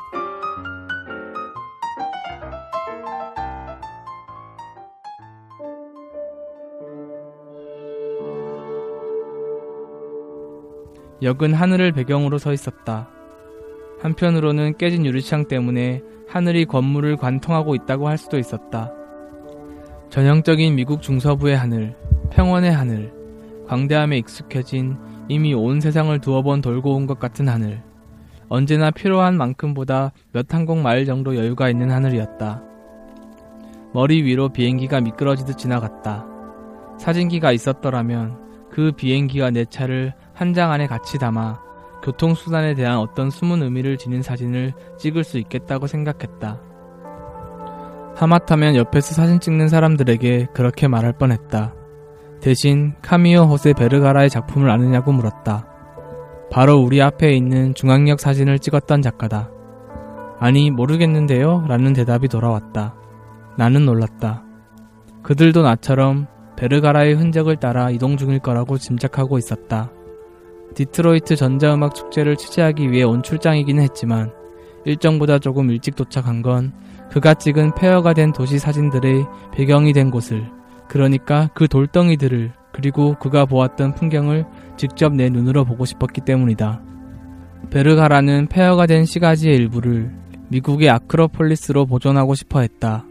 역은 11.22 11.54
하늘을 11.54 11.92
배경으로 11.92 12.38
서 12.38 12.52
있었다. 12.52 13.08
한편으로는 14.04 14.76
깨진 14.76 15.06
유리창 15.06 15.48
때문에 15.48 16.02
하늘이 16.28 16.66
건물을 16.66 17.16
관통하고 17.16 17.74
있다고 17.74 18.06
할 18.06 18.18
수도 18.18 18.38
있었다. 18.38 18.92
전형적인 20.10 20.74
미국 20.74 21.00
중서부의 21.00 21.56
하늘, 21.56 21.96
평원의 22.30 22.70
하늘, 22.70 23.12
광대함에 23.66 24.18
익숙해진 24.18 24.98
이미 25.28 25.54
온 25.54 25.80
세상을 25.80 26.16
두어 26.20 26.42
번 26.42 26.60
돌고 26.60 26.94
온 26.94 27.06
것 27.06 27.18
같은 27.18 27.48
하늘. 27.48 27.82
언제나 28.50 28.90
필요한 28.90 29.38
만큼보다 29.38 30.12
몇 30.32 30.52
항공 30.52 30.82
마일 30.82 31.06
정도 31.06 31.34
여유가 31.34 31.70
있는 31.70 31.90
하늘이었다. 31.90 32.62
머리 33.94 34.22
위로 34.22 34.50
비행기가 34.50 35.00
미끄러지듯 35.00 35.56
지나갔다. 35.56 36.26
사진기가 36.98 37.52
있었더라면 37.52 38.68
그 38.70 38.92
비행기와 38.92 39.50
내 39.50 39.64
차를 39.64 40.12
한 40.34 40.52
장 40.52 40.72
안에 40.72 40.86
같이 40.86 41.18
담아 41.18 41.63
교통수단에 42.04 42.74
대한 42.74 42.98
어떤 42.98 43.30
숨은 43.30 43.62
의미를 43.62 43.96
지닌 43.96 44.22
사진을 44.22 44.74
찍을 44.98 45.24
수 45.24 45.38
있겠다고 45.38 45.86
생각했다. 45.86 46.60
하마터면 48.14 48.76
옆에서 48.76 49.14
사진 49.14 49.40
찍는 49.40 49.68
사람들에게 49.68 50.48
그렇게 50.52 50.86
말할 50.86 51.14
뻔했다. 51.14 51.74
대신 52.40 52.94
카미오 53.00 53.44
호세 53.44 53.72
베르가라의 53.72 54.28
작품을 54.28 54.70
아느냐고 54.70 55.12
물었다. 55.12 55.66
바로 56.50 56.76
우리 56.76 57.00
앞에 57.00 57.32
있는 57.32 57.74
중앙역 57.74 58.20
사진을 58.20 58.58
찍었던 58.58 59.00
작가다. 59.00 59.50
아니, 60.38 60.70
모르겠는데요? 60.70 61.64
라는 61.66 61.94
대답이 61.94 62.28
돌아왔다. 62.28 62.94
나는 63.56 63.86
놀랐다. 63.86 64.44
그들도 65.22 65.62
나처럼 65.62 66.26
베르가라의 66.56 67.14
흔적을 67.14 67.56
따라 67.56 67.90
이동 67.90 68.18
중일 68.18 68.40
거라고 68.40 68.76
짐작하고 68.76 69.38
있었다. 69.38 69.90
디트로이트 70.74 71.37
전자음악 71.37 71.94
축제를 71.94 72.37
취재하기 72.37 72.90
위해 72.90 73.04
온 73.04 73.22
출장이기는 73.22 73.82
했지만 73.82 74.32
일정보다 74.84 75.38
조금 75.38 75.70
일찍 75.70 75.96
도착한 75.96 76.42
건 76.42 76.72
그가 77.10 77.34
찍은 77.34 77.74
폐허가 77.74 78.12
된 78.12 78.32
도시 78.32 78.58
사진들의 78.58 79.24
배경이 79.52 79.92
된 79.92 80.10
곳을 80.10 80.50
그러니까 80.88 81.48
그 81.54 81.68
돌덩이들을 81.68 82.52
그리고 82.72 83.14
그가 83.14 83.46
보았던 83.46 83.94
풍경을 83.94 84.44
직접 84.76 85.14
내 85.14 85.28
눈으로 85.30 85.64
보고 85.64 85.84
싶었기 85.84 86.22
때문이다. 86.22 86.82
베르가라는 87.70 88.48
폐허가 88.48 88.87
된 88.87 89.04
시가지의 89.04 89.54
일부를 89.56 90.12
미국의 90.48 90.90
아크로폴리스로 90.90 91.87
보존하고 91.87 92.34
싶어 92.34 92.60
했다. 92.60 93.06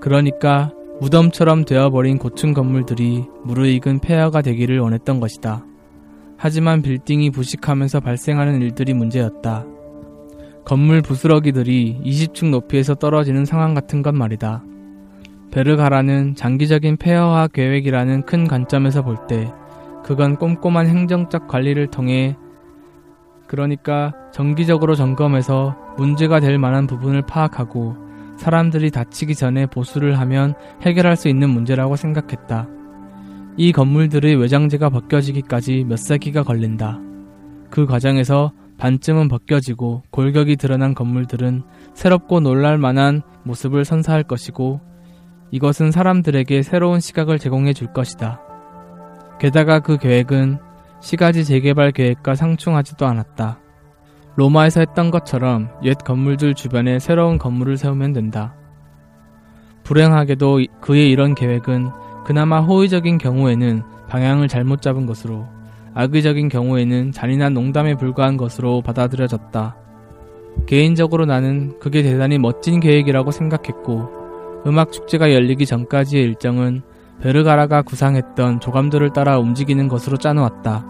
그러니까 0.00 0.72
무덤처럼 1.00 1.64
되어버린 1.64 2.18
고층 2.18 2.54
건물들이 2.54 3.24
무르익은 3.44 4.00
폐허가 4.00 4.42
되기를 4.42 4.80
원했던 4.80 5.20
것이다. 5.20 5.67
하지만 6.38 6.82
빌딩이 6.82 7.30
부식하면서 7.30 8.00
발생하는 8.00 8.62
일들이 8.62 8.94
문제였다. 8.94 9.66
건물 10.64 11.02
부스러기들이 11.02 12.00
20층 12.04 12.50
높이에서 12.50 12.94
떨어지는 12.94 13.44
상황 13.44 13.74
같은 13.74 14.02
것 14.02 14.14
말이다. 14.14 14.62
베르가라는 15.50 16.34
장기적인 16.36 16.98
폐허화 16.98 17.48
계획이라는 17.48 18.22
큰 18.22 18.46
관점에서 18.46 19.02
볼 19.02 19.26
때 19.26 19.52
그건 20.04 20.36
꼼꼼한 20.36 20.86
행정적 20.86 21.48
관리를 21.48 21.88
통해 21.88 22.36
그러니까 23.46 24.12
정기적으로 24.32 24.94
점검해서 24.94 25.76
문제가 25.96 26.38
될 26.38 26.58
만한 26.58 26.86
부분을 26.86 27.22
파악하고 27.22 27.96
사람들이 28.36 28.90
다치기 28.90 29.34
전에 29.34 29.66
보수를 29.66 30.18
하면 30.20 30.54
해결할 30.82 31.16
수 31.16 31.28
있는 31.28 31.50
문제라고 31.50 31.96
생각했다. 31.96 32.68
이 33.60 33.72
건물들의 33.72 34.36
외장재가 34.36 34.88
벗겨지기까지 34.88 35.84
몇 35.88 35.98
세기가 35.98 36.44
걸린다. 36.44 37.00
그 37.70 37.86
과정에서 37.86 38.52
반쯤은 38.78 39.26
벗겨지고 39.26 40.04
골격이 40.12 40.54
드러난 40.54 40.94
건물들은 40.94 41.64
새롭고 41.92 42.38
놀랄 42.38 42.78
만한 42.78 43.20
모습을 43.42 43.84
선사할 43.84 44.22
것이고 44.22 44.80
이것은 45.50 45.90
사람들에게 45.90 46.62
새로운 46.62 47.00
시각을 47.00 47.40
제공해 47.40 47.72
줄 47.72 47.92
것이다. 47.92 48.40
게다가 49.40 49.80
그 49.80 49.98
계획은 49.98 50.58
시가지 51.00 51.44
재개발 51.44 51.90
계획과 51.90 52.36
상충하지도 52.36 53.06
않았다. 53.06 53.58
로마에서 54.36 54.78
했던 54.78 55.10
것처럼 55.10 55.68
옛 55.82 55.98
건물들 56.04 56.54
주변에 56.54 57.00
새로운 57.00 57.38
건물을 57.38 57.76
세우면 57.76 58.12
된다. 58.12 58.54
불행하게도 59.82 60.60
그의 60.80 61.10
이런 61.10 61.34
계획은 61.34 61.88
그나마 62.28 62.60
호의적인 62.60 63.16
경우에는 63.16 63.82
방향을 64.06 64.48
잘못 64.48 64.82
잡은 64.82 65.06
것으로 65.06 65.46
악의적인 65.94 66.50
경우에는 66.50 67.10
잔인한 67.10 67.54
농담에 67.54 67.94
불과한 67.94 68.36
것으로 68.36 68.82
받아들여졌다. 68.82 69.76
개인적으로 70.66 71.24
나는 71.24 71.78
그게 71.80 72.02
대단히 72.02 72.36
멋진 72.36 72.80
계획이라고 72.80 73.30
생각했고 73.30 74.10
음악 74.66 74.92
축제가 74.92 75.32
열리기 75.32 75.64
전까지의 75.64 76.22
일정은 76.22 76.82
베르가라가 77.22 77.80
구상했던 77.80 78.60
조감들을 78.60 79.10
따라 79.14 79.38
움직이는 79.38 79.88
것으로 79.88 80.18
짜놓았다. 80.18 80.84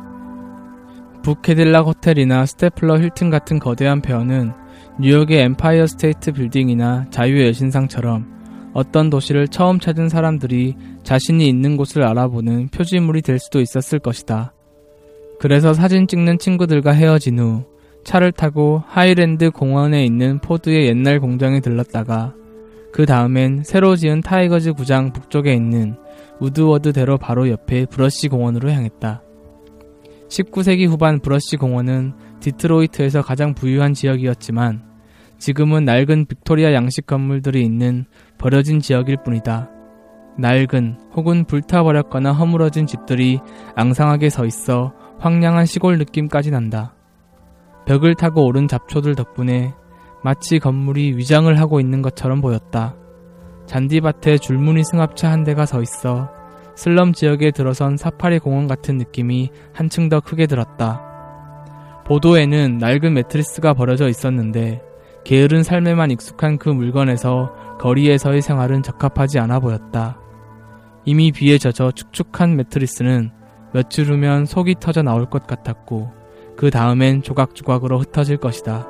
북캐딜락 1.23 1.87
호텔이나 1.87 2.47
스테플러 2.47 2.99
힐튼 2.99 3.31
같은 3.31 3.61
거대한 3.61 4.01
폐허는 4.01 4.55
뉴욕의 4.99 5.39
엠파이어 5.39 5.87
스테이트 5.87 6.33
빌딩이나 6.33 7.07
자유의 7.11 7.47
여신상처럼 7.47 8.38
어떤 8.73 9.11
도시를 9.11 9.49
처음 9.49 9.81
찾은 9.81 10.09
사람들이 10.09 10.77
자신이 11.03 11.49
있는 11.49 11.77
곳을 11.77 12.05
알아보는 12.05 12.69
표지물이 12.69 13.23
될 13.23 13.39
수도 13.39 13.61
있었을 13.61 13.99
것이다. 13.99 14.53
그래서 15.41 15.73
사진 15.73 16.07
찍는 16.07 16.39
친구들과 16.39 16.93
헤어진 16.93 17.39
후 17.39 17.65
차를 18.05 18.33
타고 18.33 18.83
하이랜드 18.87 19.51
공원에 19.51 20.05
있는 20.05 20.39
포드의 20.41 20.87
옛날 20.87 21.21
공장에 21.21 21.61
들렀다가 21.61 22.35
그 22.93 23.07
다음엔 23.07 23.63
새로 23.65 23.97
지은 23.97 24.23
타이거즈 24.23 24.73
구장 24.73 25.13
북쪽에 25.13 25.53
있는 25.53 25.97
우드워드대로 26.41 27.19
바로 27.19 27.49
옆에 27.49 27.87
브러쉬 27.87 28.29
공원으로 28.29 28.71
향했다. 28.71 29.23
19세기 30.29 30.87
후반 30.89 31.21
브러쉬 31.21 31.57
공원은 31.57 32.13
디트로이트에서 32.41 33.23
가장 33.23 33.55
부유한 33.55 33.95
지역이었지만 33.95 34.83
지금은 35.39 35.85
낡은 35.85 36.27
빅토리아 36.27 36.73
양식 36.73 37.07
건물들이 37.07 37.63
있는 37.63 38.07
버려진 38.39 38.81
지역일 38.81 39.19
뿐이다. 39.25 39.71
낡은 40.39 40.99
혹은 41.15 41.45
불타버렸거나 41.45 42.33
허물어진 42.33 42.87
집들이 42.87 43.41
앙상하게 43.75 44.31
서 44.31 44.47
있어 44.47 44.93
황량한 45.19 45.67
시골 45.67 45.99
느낌까지 45.99 46.53
난다. 46.53 46.95
벽을 47.87 48.15
타고 48.15 48.45
오른 48.45 48.69
잡초들 48.69 49.17
덕분에 49.17 49.75
마치 50.23 50.59
건물이 50.59 51.17
위장을 51.17 51.59
하고 51.59 51.81
있는 51.81 52.03
것처럼 52.03 52.41
보였다. 52.41 52.95
잔디밭에 53.67 54.39
줄무늬 54.39 54.85
승합차 54.85 55.31
한 55.31 55.43
대가 55.43 55.67
서 55.67 55.83
있어 55.83 56.31
슬럼 56.77 57.13
지역에 57.13 57.51
들어선 57.51 57.97
사파리 57.97 58.39
공원 58.39 58.69
같은 58.69 58.99
느낌이 58.99 59.51
한층 59.75 60.09
더 60.09 60.21
크게 60.21 60.47
들었다. 60.47 61.03
보도에는 62.07 62.79
낡은 62.79 63.15
매트리스가 63.15 63.75
버려져 63.75 64.09
있었는데 64.09 64.83
게으른 65.29 65.63
삶에만 65.63 66.11
익숙한 66.11 66.57
그 66.57 66.71
물건에서 66.71 67.53
거리에서의 67.81 68.41
생활은 68.41 68.83
적합하지 68.83 69.39
않아 69.39 69.61
보였다. 69.61 70.19
이미 71.05 71.33
비에 71.33 71.59
젖어 71.59 71.91
축축한 71.91 72.57
매트리스는 72.57 73.31
며칠 73.75 74.07
후면 74.07 74.47
속이 74.47 74.77
터져 74.81 75.03
나올 75.03 75.29
것 75.29 75.47
같았고 75.47 76.11
그 76.57 76.71
다음엔 76.71 77.21
조각조각으로 77.21 77.99
흩어질 77.99 78.39
것이다. 78.39 78.89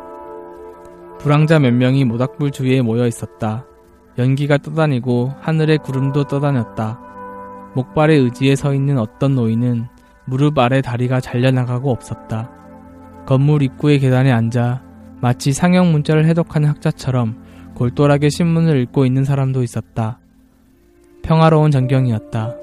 불황자 1.18 1.58
몇 1.58 1.74
명이 1.74 2.04
모닥불 2.04 2.52
주위에 2.52 2.82
모여 2.82 3.08
있었다. 3.08 3.66
연기가 4.16 4.58
떠다니고 4.58 5.34
하늘에 5.40 5.76
구름도 5.76 6.28
떠다녔다. 6.28 7.00
목발에 7.74 8.14
의지에 8.14 8.54
서 8.54 8.74
있는 8.74 8.98
어떤 8.98 9.34
노인은 9.34 9.88
무릎 10.24 10.56
아래 10.60 10.82
다리가 10.82 11.18
잘려나가고 11.18 11.90
없었다. 11.90 12.52
건물 13.26 13.64
입구의 13.64 13.98
계단에 13.98 14.30
앉아 14.30 14.87
마치 15.20 15.52
상형 15.52 15.92
문자를 15.92 16.26
해독하는 16.26 16.68
학자처럼 16.68 17.42
골똘하게 17.74 18.28
신문을 18.28 18.80
읽고 18.82 19.04
있는 19.04 19.24
사람도 19.24 19.62
있었다. 19.62 20.18
평화로운 21.22 21.70
전경이었다. 21.70 22.56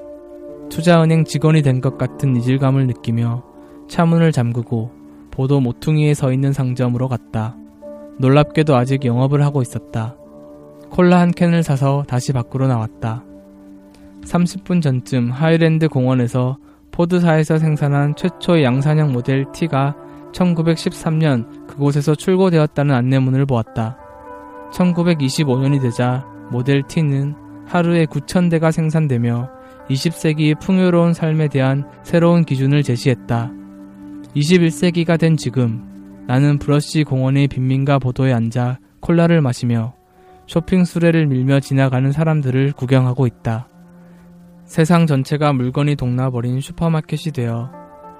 투자은행 0.70 1.24
직원이 1.24 1.62
된 1.62 1.80
것 1.80 1.96
같은 1.96 2.36
이질감을 2.36 2.86
느끼며 2.88 3.44
차문을 3.88 4.32
잠그고 4.32 4.90
보도 5.30 5.60
모퉁이에 5.60 6.14
서 6.14 6.32
있는 6.32 6.52
상점으로 6.52 7.08
갔다. 7.08 7.56
놀랍게도 8.18 8.74
아직 8.74 9.04
영업을 9.04 9.44
하고 9.44 9.62
있었다. 9.62 10.16
콜라 10.90 11.20
한 11.20 11.30
캔을 11.30 11.62
사서 11.62 12.04
다시 12.08 12.32
밖으로 12.32 12.66
나왔다. 12.66 13.22
30분 14.24 14.82
전쯤 14.82 15.30
하이랜드 15.30 15.88
공원에서 15.88 16.56
포드사에서 16.90 17.58
생산한 17.58 18.16
최초의 18.16 18.64
양산형 18.64 19.12
모델 19.12 19.44
T가 19.52 19.94
1913년 20.36 21.66
그곳에서 21.66 22.14
출고되었다는 22.14 22.94
안내문을 22.94 23.46
보았다. 23.46 23.96
1925년이 24.72 25.80
되자 25.80 26.26
모델 26.50 26.82
T는 26.82 27.34
하루에 27.66 28.04
9,000대가 28.06 28.70
생산되며 28.70 29.50
20세기의 29.88 30.60
풍요로운 30.60 31.14
삶에 31.14 31.48
대한 31.48 31.88
새로운 32.02 32.44
기준을 32.44 32.82
제시했다. 32.82 33.50
21세기가 34.34 35.18
된 35.18 35.36
지금 35.36 36.24
나는 36.26 36.58
브러쉬 36.58 37.04
공원의 37.04 37.48
빈민가 37.48 37.98
보도에 37.98 38.32
앉아 38.32 38.78
콜라를 39.00 39.40
마시며 39.40 39.94
쇼핑 40.46 40.84
수레를 40.84 41.26
밀며 41.26 41.60
지나가는 41.60 42.10
사람들을 42.12 42.72
구경하고 42.72 43.26
있다. 43.26 43.68
세상 44.64 45.06
전체가 45.06 45.52
물건이 45.52 45.96
동나버린 45.96 46.60
슈퍼마켓이 46.60 47.32
되어 47.32 47.70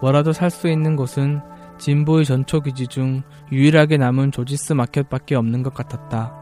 뭐라도 0.01 0.33
살 0.33 0.51
수 0.51 0.69
있는 0.69 0.95
곳은 0.97 1.41
진보의 1.79 2.25
전초 2.25 2.61
기지 2.61 2.87
중 2.87 3.23
유일하게 3.53 3.99
남은 3.99 4.33
조지스 4.33 4.73
마켓밖에 4.73 5.35
없는 5.35 5.63
것 5.63 5.75
같았다. 5.75 6.35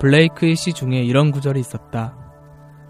블레이크의 0.00 0.56
시 0.56 0.72
중에 0.72 1.02
이런 1.02 1.30
구절이 1.30 1.60
있었다. 1.60 2.16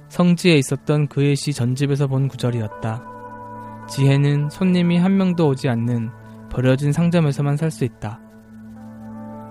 성지에 0.09 0.57
있었던 0.57 1.09
그의 1.09 1.37
시 1.37 1.53
전집에서 1.53 2.07
본 2.07 2.29
구절이었다. 2.29 3.03
지혜는 3.89 4.51
손님이 4.51 4.99
한 4.99 5.17
명도 5.17 5.49
오지 5.49 5.69
않는 5.69 6.11
버려진 6.51 6.93
상점에서만 6.93 7.57
살 7.57 7.71
수 7.71 7.85
있다. 7.85 8.21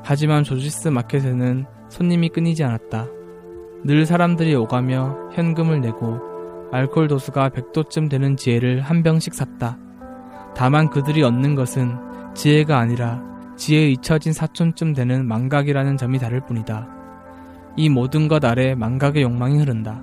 하지만 0.03 0.43
조지스 0.43 0.87
마켓에는 0.89 1.65
손님이 1.89 2.29
끊이지 2.29 2.63
않았다. 2.63 3.07
늘 3.83 4.05
사람들이 4.05 4.55
오가며 4.55 5.29
현금을 5.33 5.81
내고 5.81 6.19
알코올 6.71 7.07
도수가 7.07 7.49
100도쯤 7.49 8.09
되는 8.09 8.37
지혜를 8.37 8.81
한 8.81 9.03
병씩 9.03 9.33
샀다. 9.33 9.77
다만 10.55 10.89
그들이 10.89 11.23
얻는 11.23 11.55
것은 11.55 12.10
지혜가 12.33 12.77
아니라 12.77 13.21
지혜에 13.57 13.89
잊혀진 13.91 14.33
사촌쯤 14.33 14.93
되는 14.93 15.27
망각이라는 15.27 15.97
점이 15.97 16.19
다를 16.19 16.41
뿐이다. 16.41 16.87
이 17.77 17.89
모든 17.89 18.27
것 18.27 18.43
아래 18.43 18.75
망각의 18.75 19.23
욕망이 19.23 19.59
흐른다. 19.59 20.01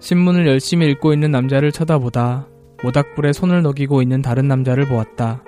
신문을 0.00 0.46
열심히 0.46 0.86
읽고 0.90 1.12
있는 1.12 1.30
남자를 1.30 1.72
쳐다보다 1.72 2.46
모닥불에 2.82 3.32
손을 3.32 3.62
녹이고 3.62 4.00
있는 4.00 4.22
다른 4.22 4.48
남자를 4.48 4.86
보았다. 4.86 5.42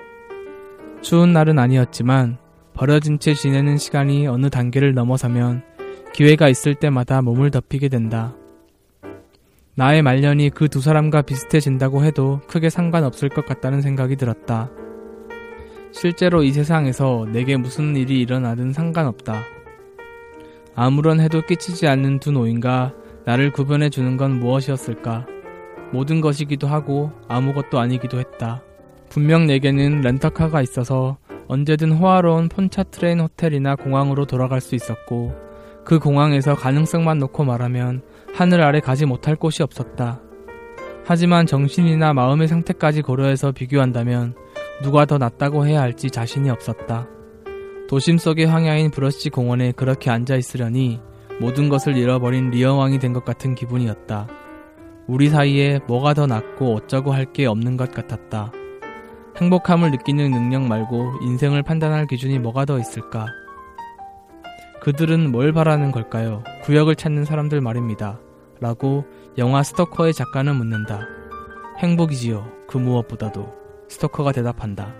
추운 1.01 1.33
날은 1.33 1.57
아니었지만 1.57 2.37
버려진 2.81 3.19
채 3.19 3.35
지내는 3.35 3.77
시간이 3.77 4.25
어느 4.25 4.49
단계를 4.49 4.95
넘어서면 4.95 5.61
기회가 6.15 6.49
있을 6.49 6.73
때마다 6.73 7.21
몸을 7.21 7.51
덮이게 7.51 7.89
된다. 7.89 8.35
나의 9.75 10.01
말년이 10.01 10.49
그 10.49 10.67
두 10.67 10.81
사람과 10.81 11.21
비슷해진다고 11.21 12.03
해도 12.03 12.41
크게 12.47 12.71
상관없을 12.71 13.29
것 13.29 13.45
같다는 13.45 13.83
생각이 13.83 14.15
들었다. 14.15 14.71
실제로 15.91 16.41
이 16.41 16.51
세상에서 16.51 17.27
내게 17.31 17.55
무슨 17.55 17.95
일이 17.95 18.19
일어나든 18.19 18.73
상관없다. 18.73 19.43
아무런 20.73 21.19
해도 21.19 21.43
끼치지 21.45 21.87
않는 21.87 22.19
두 22.19 22.31
노인과 22.31 22.95
나를 23.25 23.51
구분해 23.51 23.91
주는 23.91 24.17
건 24.17 24.39
무엇이었을까? 24.39 25.27
모든 25.91 26.19
것이기도 26.19 26.65
하고 26.65 27.11
아무것도 27.27 27.79
아니기도 27.79 28.17
했다. 28.17 28.63
분명 29.07 29.45
내게는 29.45 30.01
렌터카가 30.01 30.63
있어서 30.63 31.19
언제든 31.51 31.91
호화로운 31.91 32.47
폰차트레인 32.47 33.19
호텔이나 33.19 33.75
공항으로 33.75 34.25
돌아갈 34.25 34.61
수 34.61 34.73
있었고 34.73 35.33
그 35.83 35.99
공항에서 35.99 36.55
가능성만 36.55 37.17
놓고 37.17 37.43
말하면 37.43 38.03
하늘 38.33 38.61
아래 38.61 38.79
가지 38.79 39.05
못할 39.05 39.35
곳이 39.35 39.61
없었다. 39.61 40.21
하지만 41.03 41.45
정신이나 41.45 42.13
마음의 42.13 42.47
상태까지 42.47 43.01
고려해서 43.01 43.51
비교한다면 43.51 44.33
누가 44.81 45.03
더 45.03 45.17
낫다고 45.17 45.67
해야 45.67 45.81
할지 45.81 46.09
자신이 46.09 46.49
없었다. 46.49 47.09
도심 47.89 48.17
속의 48.17 48.45
황야인 48.45 48.89
브러쉬 48.89 49.29
공원에 49.29 49.73
그렇게 49.73 50.09
앉아 50.09 50.37
있으려니 50.37 51.01
모든 51.41 51.67
것을 51.67 51.97
잃어버린 51.97 52.51
리어왕이 52.51 52.99
된 52.99 53.11
것 53.11 53.25
같은 53.25 53.55
기분이었다. 53.55 54.29
우리 55.05 55.27
사이에 55.27 55.81
뭐가 55.85 56.13
더 56.13 56.27
낫고 56.27 56.75
어쩌고 56.75 57.11
할 57.11 57.33
게 57.33 57.45
없는 57.45 57.75
것 57.75 57.91
같았다. 57.91 58.53
행복함을 59.37 59.91
느끼는 59.91 60.31
능력 60.31 60.63
말고 60.63 61.19
인생을 61.21 61.63
판단할 61.63 62.05
기준이 62.07 62.39
뭐가 62.39 62.65
더 62.65 62.77
있을까? 62.79 63.27
그들은 64.81 65.31
뭘 65.31 65.53
바라는 65.53 65.91
걸까요? 65.91 66.43
구역을 66.63 66.95
찾는 66.95 67.25
사람들 67.25 67.61
말입니다. 67.61 68.19
라고 68.59 69.05
영화 69.37 69.63
스토커의 69.63 70.13
작가는 70.13 70.55
묻는다. 70.55 71.07
행복이지요. 71.79 72.47
그 72.67 72.77
무엇보다도. 72.77 73.53
스토커가 73.87 74.31
대답한다. 74.31 74.93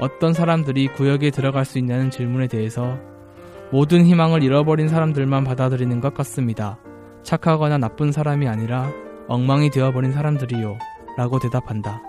어떤 0.00 0.32
사람들이 0.32 0.88
구역에 0.88 1.30
들어갈 1.30 1.64
수 1.64 1.78
있냐는 1.78 2.10
질문에 2.10 2.46
대해서 2.46 2.98
모든 3.70 4.04
희망을 4.04 4.42
잃어버린 4.42 4.88
사람들만 4.88 5.44
받아들이는 5.44 6.00
것 6.00 6.14
같습니다. 6.14 6.78
착하거나 7.22 7.78
나쁜 7.78 8.12
사람이 8.12 8.48
아니라 8.48 8.90
엉망이 9.26 9.70
되어버린 9.70 10.12
사람들이요. 10.12 10.78
라고 11.16 11.38
대답한다. 11.38 12.07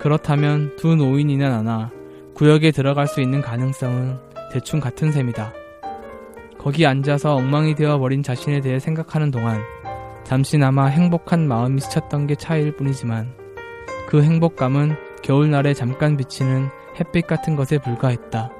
그렇다면 0.00 0.74
두 0.76 0.96
노인이나 0.96 1.50
나나 1.50 1.90
구역에 2.34 2.70
들어갈 2.70 3.06
수 3.06 3.20
있는 3.20 3.42
가능성은 3.42 4.18
대충 4.50 4.80
같은 4.80 5.12
셈이다. 5.12 5.52
거기 6.58 6.86
앉아서 6.86 7.34
엉망이 7.34 7.74
되어버린 7.74 8.22
자신에 8.22 8.60
대해 8.60 8.78
생각하는 8.78 9.30
동안 9.30 9.60
잠시나마 10.24 10.86
행복한 10.86 11.46
마음이 11.46 11.80
스쳤던 11.80 12.26
게 12.26 12.34
차이일 12.34 12.76
뿐이지만 12.76 13.34
그 14.08 14.22
행복감은 14.22 14.96
겨울날에 15.22 15.74
잠깐 15.74 16.16
비치는 16.16 16.68
햇빛 16.98 17.26
같은 17.26 17.54
것에 17.54 17.78
불과했다. 17.78 18.50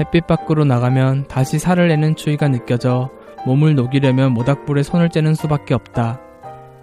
햇빛 0.00 0.26
밖으로 0.26 0.64
나가면 0.64 1.28
다시 1.28 1.58
살을 1.58 1.88
내는 1.88 2.14
추위가 2.14 2.48
느껴져 2.48 3.10
몸을 3.46 3.74
녹이려면 3.74 4.32
모닥불에 4.32 4.82
손을 4.82 5.08
째는 5.08 5.34
수밖에 5.34 5.74
없다. 5.74 6.20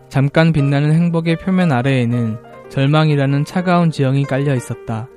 잠깐 0.09 0.53
빛나는 0.53 0.93
행복의 0.93 1.37
표면 1.37 1.71
아래에는 1.71 2.48
절망이라는 2.69 3.45
차가운 3.45 3.91
지형이 3.91 4.25
깔려 4.25 4.55
있었다. 4.55 5.07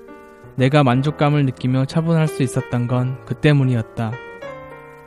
내가 0.56 0.82
만족감을 0.84 1.44
느끼며 1.46 1.86
차분할 1.86 2.28
수 2.28 2.42
있었던 2.42 2.86
건 2.86 3.16
그 3.26 3.34
때문이었다. 3.34 4.12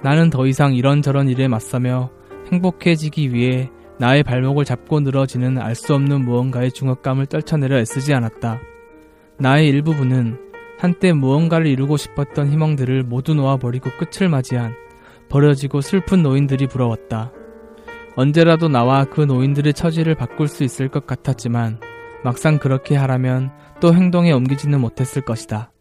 나는 0.01 0.29
더 0.29 0.45
이상 0.47 0.73
이런저런 0.73 1.27
일에 1.29 1.47
맞서며 1.47 2.09
행복해지기 2.51 3.33
위해 3.33 3.69
나의 3.97 4.23
발목을 4.23 4.65
잡고 4.65 4.99
늘어지는 4.99 5.57
알 5.57 5.73
수 5.73 5.93
없는 5.95 6.25
무언가의 6.25 6.71
중압감을 6.71 7.27
떨쳐내려 7.27 7.79
애쓰지 7.79 8.13
않았다. 8.13 8.59
나의 9.39 9.69
일부분은 9.69 10.37
한때 10.77 11.13
무언가를 11.13 11.67
이루고 11.67 11.97
싶었던 11.97 12.49
희망들을 12.49 13.03
모두 13.03 13.33
놓아버리고 13.33 13.89
끝을 13.97 14.29
맞이한 14.29 14.73
버려지고 15.29 15.81
슬픈 15.81 16.21
노인들이 16.21 16.67
부러웠다. 16.67 17.31
언제라도 18.15 18.67
나와 18.67 19.05
그 19.05 19.21
노인들의 19.21 19.73
처지를 19.73 20.15
바꿀 20.15 20.47
수 20.47 20.63
있을 20.63 20.87
것 20.89 21.07
같았지만 21.07 21.79
막상 22.25 22.57
그렇게 22.57 22.95
하라면 22.95 23.51
또 23.79 23.93
행동에 23.93 24.31
옮기지는 24.31 24.81
못했을 24.81 25.21
것이다. 25.21 25.71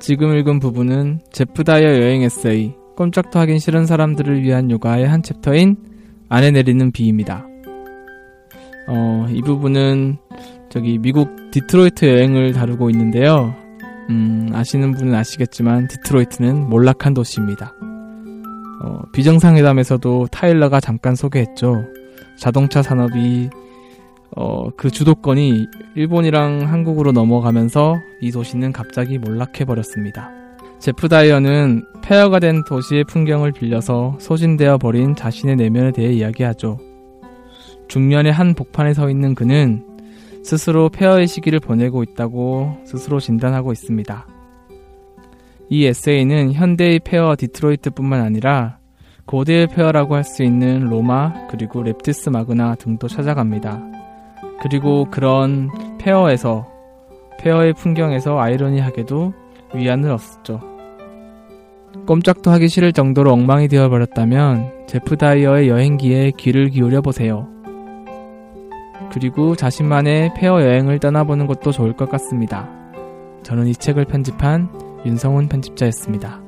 지금 0.00 0.36
읽은 0.36 0.58
부분은 0.58 1.20
제프 1.30 1.64
다이어 1.64 2.00
여행 2.00 2.22
에세이 2.22 2.72
꼼짝도 2.96 3.38
하기 3.40 3.58
싫은 3.58 3.84
사람들을 3.84 4.42
위한 4.42 4.70
요가의 4.70 5.06
한 5.06 5.22
챕터인 5.22 5.76
안에 6.30 6.50
내리는 6.50 6.92
비입니다. 6.92 7.46
어, 8.88 9.26
이 9.30 9.42
부분은 9.42 10.18
저기 10.74 10.98
미국 10.98 11.52
디트로이트 11.52 12.04
여행을 12.04 12.52
다루고 12.52 12.90
있는데요. 12.90 13.54
음, 14.10 14.50
아시는 14.52 14.90
분은 14.94 15.14
아시겠지만 15.14 15.86
디트로이트는 15.86 16.68
몰락한 16.68 17.14
도시입니다. 17.14 17.72
어, 18.82 19.02
비정상회담에서도 19.12 20.26
타일러가 20.32 20.80
잠깐 20.80 21.14
소개했죠. 21.14 21.84
자동차 22.40 22.82
산업이 22.82 23.50
어, 24.34 24.70
그 24.76 24.90
주도권이 24.90 25.64
일본이랑 25.94 26.62
한국으로 26.62 27.12
넘어가면서 27.12 27.94
이 28.20 28.32
도시는 28.32 28.72
갑자기 28.72 29.18
몰락해 29.18 29.64
버렸습니다. 29.64 30.32
제프 30.80 31.06
다이어는 31.06 31.84
폐허가 32.02 32.40
된 32.40 32.64
도시의 32.64 33.04
풍경을 33.04 33.52
빌려서 33.52 34.16
소진되어 34.18 34.78
버린 34.78 35.14
자신의 35.14 35.54
내면에 35.54 35.92
대해 35.92 36.12
이야기하죠. 36.14 36.78
중년의 37.86 38.32
한 38.32 38.54
복판에 38.54 38.92
서 38.92 39.08
있는 39.08 39.36
그는 39.36 39.93
스스로 40.44 40.90
폐허의 40.90 41.26
시기를 41.26 41.58
보내고 41.58 42.02
있다고 42.02 42.76
스스로 42.84 43.18
진단하고 43.18 43.72
있습니다. 43.72 44.26
이 45.70 45.86
에세이는 45.86 46.52
현대의 46.52 47.00
폐허 47.00 47.34
디트로이트뿐만 47.36 48.20
아니라 48.20 48.76
고대의 49.24 49.68
폐허라고 49.68 50.14
할 50.14 50.22
수 50.22 50.42
있는 50.42 50.80
로마 50.84 51.32
그리고 51.48 51.82
렙티스 51.82 52.30
마그나 52.30 52.74
등도 52.74 53.08
찾아갑니다. 53.08 53.82
그리고 54.60 55.06
그런 55.10 55.70
폐허에서 55.98 56.68
폐허의 57.40 57.72
풍경에서 57.72 58.38
아이러니하게도 58.38 59.32
위안을 59.74 60.10
얻었죠. 60.10 60.60
꼼짝도 62.06 62.50
하기 62.50 62.68
싫을 62.68 62.92
정도로 62.92 63.32
엉망이 63.32 63.68
되어버렸다면 63.68 64.86
제프 64.88 65.16
다이어의 65.16 65.68
여행기에 65.68 66.32
귀를 66.36 66.68
기울여 66.68 67.00
보세요. 67.00 67.53
그리고 69.12 69.56
자신만의 69.56 70.34
폐허 70.34 70.62
여행을 70.62 70.98
떠나보는 70.98 71.46
것도 71.46 71.72
좋을 71.72 71.94
것 71.94 72.08
같습니다. 72.10 72.68
저는 73.42 73.66
이 73.66 73.74
책을 73.74 74.04
편집한 74.06 74.68
윤성훈 75.04 75.48
편집자였습니다. 75.48 76.43